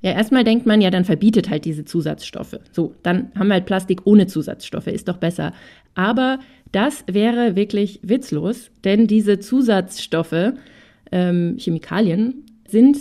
Ja, 0.00 0.12
erstmal 0.12 0.44
denkt 0.44 0.66
man 0.66 0.80
ja, 0.80 0.90
dann 0.90 1.04
verbietet 1.04 1.48
halt 1.50 1.64
diese 1.64 1.84
Zusatzstoffe. 1.84 2.58
So, 2.72 2.94
dann 3.02 3.30
haben 3.34 3.48
wir 3.48 3.54
halt 3.54 3.66
Plastik 3.66 4.02
ohne 4.04 4.26
Zusatzstoffe, 4.26 4.86
ist 4.86 5.08
doch 5.08 5.18
besser. 5.18 5.52
Aber 5.94 6.38
das 6.74 7.04
wäre 7.06 7.56
wirklich 7.56 8.00
witzlos, 8.02 8.70
denn 8.82 9.06
diese 9.06 9.38
Zusatzstoffe, 9.38 10.54
ähm, 11.12 11.56
Chemikalien, 11.58 12.44
sind 12.68 12.98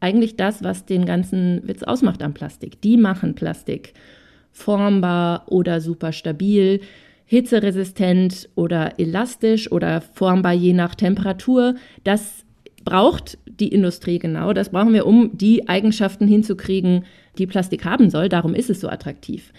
eigentlich 0.00 0.36
das, 0.36 0.62
was 0.62 0.84
den 0.84 1.06
ganzen 1.06 1.66
Witz 1.66 1.82
ausmacht 1.82 2.22
am 2.22 2.34
Plastik. 2.34 2.80
Die 2.82 2.96
machen 2.96 3.34
Plastik 3.34 3.94
formbar 4.52 5.44
oder 5.50 5.80
super 5.80 6.12
stabil. 6.12 6.80
hitzeresistent 7.28 8.48
oder 8.54 9.00
elastisch 9.00 9.72
oder 9.72 10.00
formbar 10.00 10.52
je 10.52 10.72
nach 10.72 10.94
Temperatur. 10.94 11.74
Das 12.04 12.44
braucht 12.84 13.36
die 13.46 13.66
Industrie 13.66 14.20
genau. 14.20 14.52
Das 14.52 14.68
brauchen 14.68 14.94
wir, 14.94 15.06
um 15.06 15.36
die 15.36 15.68
Eigenschaften 15.68 16.28
hinzukriegen, 16.28 17.04
die 17.36 17.48
Plastik 17.48 17.84
haben 17.84 18.10
soll. 18.10 18.28
Darum 18.28 18.54
ist 18.54 18.70
es 18.70 18.80
so 18.80 18.88
attraktiv. 18.88 19.52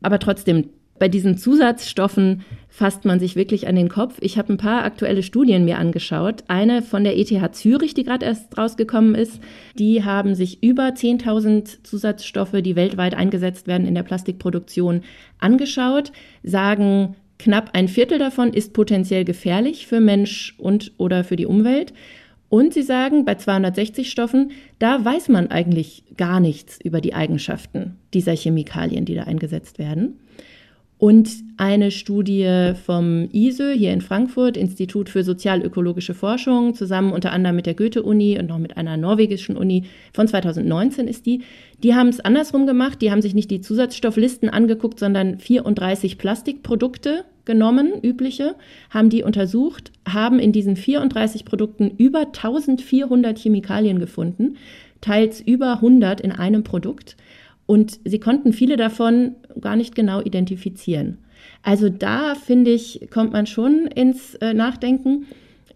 Aber 0.00 0.20
trotzdem, 0.20 0.70
bei 0.98 1.08
diesen 1.08 1.36
Zusatzstoffen 1.38 2.42
fasst 2.68 3.04
man 3.04 3.18
sich 3.18 3.34
wirklich 3.34 3.66
an 3.66 3.76
den 3.76 3.88
Kopf. 3.88 4.18
Ich 4.20 4.38
habe 4.38 4.52
ein 4.52 4.56
paar 4.56 4.84
aktuelle 4.84 5.22
Studien 5.22 5.64
mir 5.64 5.78
angeschaut. 5.78 6.44
Eine 6.48 6.82
von 6.82 7.02
der 7.02 7.18
ETH 7.18 7.54
Zürich, 7.54 7.94
die 7.94 8.04
gerade 8.04 8.26
erst 8.26 8.56
rausgekommen 8.56 9.14
ist. 9.14 9.40
Die 9.78 10.04
haben 10.04 10.34
sich 10.34 10.62
über 10.62 10.88
10.000 10.88 11.82
Zusatzstoffe, 11.82 12.62
die 12.62 12.76
weltweit 12.76 13.14
eingesetzt 13.14 13.66
werden 13.66 13.86
in 13.86 13.94
der 13.94 14.02
Plastikproduktion, 14.02 15.02
angeschaut, 15.38 16.12
sagen, 16.42 17.16
knapp 17.38 17.70
ein 17.72 17.88
Viertel 17.88 18.18
davon 18.18 18.52
ist 18.52 18.72
potenziell 18.72 19.24
gefährlich 19.24 19.86
für 19.86 20.00
Mensch 20.00 20.54
und 20.58 20.92
oder 20.98 21.24
für 21.24 21.36
die 21.36 21.46
Umwelt. 21.46 21.92
Und 22.48 22.72
sie 22.72 22.82
sagen, 22.82 23.24
bei 23.24 23.34
260 23.34 24.10
Stoffen, 24.10 24.52
da 24.78 25.04
weiß 25.04 25.28
man 25.28 25.50
eigentlich 25.50 26.04
gar 26.16 26.40
nichts 26.40 26.78
über 26.82 27.00
die 27.00 27.14
Eigenschaften 27.14 27.96
dieser 28.14 28.34
Chemikalien, 28.34 29.04
die 29.04 29.14
da 29.14 29.24
eingesetzt 29.24 29.78
werden. 29.78 30.18
Und 30.98 31.30
eine 31.58 31.92
Studie 31.92 32.72
vom 32.84 33.28
ISÖ 33.32 33.72
hier 33.72 33.92
in 33.92 34.00
Frankfurt, 34.00 34.56
Institut 34.56 35.08
für 35.08 35.22
sozialökologische 35.22 36.12
Forschung, 36.12 36.74
zusammen 36.74 37.12
unter 37.12 37.32
anderem 37.32 37.54
mit 37.54 37.66
der 37.66 37.74
Goethe-Uni 37.74 38.36
und 38.36 38.48
noch 38.48 38.58
mit 38.58 38.76
einer 38.76 38.96
norwegischen 38.96 39.56
Uni 39.56 39.84
von 40.12 40.26
2019 40.26 41.06
ist 41.06 41.24
die. 41.24 41.42
Die 41.84 41.94
haben 41.94 42.08
es 42.08 42.18
andersrum 42.18 42.66
gemacht. 42.66 43.00
Die 43.00 43.12
haben 43.12 43.22
sich 43.22 43.34
nicht 43.34 43.50
die 43.52 43.60
Zusatzstofflisten 43.60 44.48
angeguckt, 44.50 44.98
sondern 44.98 45.38
34 45.38 46.18
Plastikprodukte 46.18 47.24
genommen, 47.44 47.92
übliche, 48.02 48.56
haben 48.90 49.08
die 49.08 49.22
untersucht, 49.22 49.92
haben 50.06 50.40
in 50.40 50.52
diesen 50.52 50.74
34 50.74 51.44
Produkten 51.44 51.92
über 51.96 52.26
1400 52.26 53.38
Chemikalien 53.38 54.00
gefunden, 54.00 54.56
teils 55.00 55.40
über 55.40 55.74
100 55.74 56.20
in 56.20 56.32
einem 56.32 56.64
Produkt. 56.64 57.16
Und 57.68 58.00
sie 58.06 58.18
konnten 58.18 58.54
viele 58.54 58.78
davon 58.78 59.36
gar 59.60 59.76
nicht 59.76 59.94
genau 59.94 60.22
identifizieren. 60.22 61.18
Also 61.62 61.90
da, 61.90 62.34
finde 62.34 62.70
ich, 62.70 63.08
kommt 63.12 63.34
man 63.34 63.46
schon 63.46 63.86
ins 63.88 64.36
äh, 64.36 64.54
Nachdenken. 64.54 65.26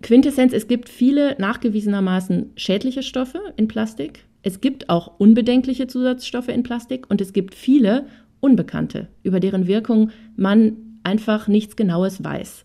Quintessenz, 0.01 0.55
es 0.55 0.69
gibt 0.69 0.89
viele 0.89 1.37
nachgewiesenermaßen 1.39 2.53
schädliche 2.57 3.03
Stoffe 3.03 3.41
in 3.59 3.69
Plastik. 3.69 4.25
Es 4.43 4.63
gibt 4.63 4.89
auch 4.89 5.21
unbedenkliche 5.21 5.87
Zusatzstoffe 5.87 6.49
in 6.49 6.63
Plastik 6.63 7.11
und 7.11 7.21
es 7.21 7.35
gibt 7.35 7.55
viele 7.55 8.07
unbekannte, 8.41 9.09
über 9.23 9.39
deren 9.39 9.67
Wirkung 9.67 10.13
man 10.35 10.77
einfach 11.03 11.47
nichts 11.47 11.77
Genaues 11.77 12.25
weiß. 12.25 12.65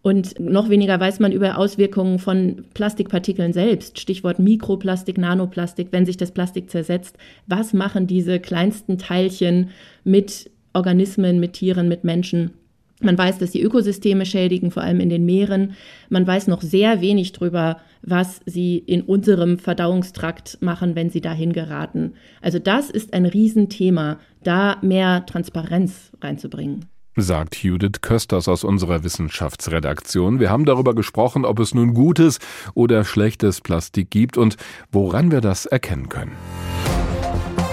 Und 0.00 0.38
noch 0.38 0.68
weniger 0.68 0.98
weiß 0.98 1.18
man 1.18 1.32
über 1.32 1.58
Auswirkungen 1.58 2.18
von 2.18 2.64
Plastikpartikeln 2.72 3.52
selbst. 3.52 3.98
Stichwort 3.98 4.38
Mikroplastik, 4.38 5.18
Nanoplastik, 5.18 5.88
wenn 5.90 6.06
sich 6.06 6.16
das 6.16 6.30
Plastik 6.30 6.70
zersetzt. 6.70 7.16
Was 7.46 7.72
machen 7.72 8.06
diese 8.06 8.38
kleinsten 8.38 8.98
Teilchen 8.98 9.70
mit 10.04 10.50
Organismen, 10.72 11.40
mit 11.40 11.54
Tieren, 11.54 11.88
mit 11.88 12.04
Menschen? 12.04 12.52
Man 13.00 13.18
weiß, 13.18 13.38
dass 13.38 13.52
sie 13.52 13.62
Ökosysteme 13.62 14.26
schädigen, 14.26 14.70
vor 14.70 14.82
allem 14.82 15.00
in 15.00 15.08
den 15.08 15.24
Meeren. 15.24 15.74
Man 16.08 16.26
weiß 16.26 16.48
noch 16.48 16.62
sehr 16.62 17.00
wenig 17.00 17.32
darüber, 17.32 17.78
was 18.02 18.40
sie 18.44 18.78
in 18.78 19.02
unserem 19.02 19.58
Verdauungstrakt 19.58 20.58
machen, 20.60 20.96
wenn 20.96 21.10
sie 21.10 21.20
dahin 21.20 21.52
geraten. 21.52 22.14
Also 22.40 22.58
das 22.58 22.90
ist 22.90 23.14
ein 23.14 23.26
Riesenthema, 23.26 24.18
da 24.42 24.78
mehr 24.82 25.26
Transparenz 25.26 26.12
reinzubringen 26.20 26.86
sagt 27.22 27.62
Judith 27.62 28.00
Kösters 28.02 28.48
aus 28.48 28.64
unserer 28.64 29.04
Wissenschaftsredaktion. 29.04 30.40
Wir 30.40 30.50
haben 30.50 30.64
darüber 30.64 30.94
gesprochen, 30.94 31.44
ob 31.44 31.60
es 31.60 31.74
nun 31.74 31.94
gutes 31.94 32.38
oder 32.74 33.04
schlechtes 33.04 33.60
Plastik 33.60 34.10
gibt 34.10 34.36
und 34.36 34.56
woran 34.92 35.30
wir 35.30 35.40
das 35.40 35.66
erkennen 35.66 36.08
können. 36.08 36.32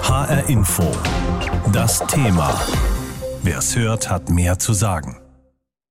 HR 0.04 0.50
Info. 0.50 0.92
Das 1.74 2.06
Thema. 2.08 2.54
Wer 3.44 3.58
es 3.58 3.76
hört, 3.76 4.10
hat 4.10 4.30
mehr 4.30 4.60
zu 4.60 4.74
sagen. 4.74 5.18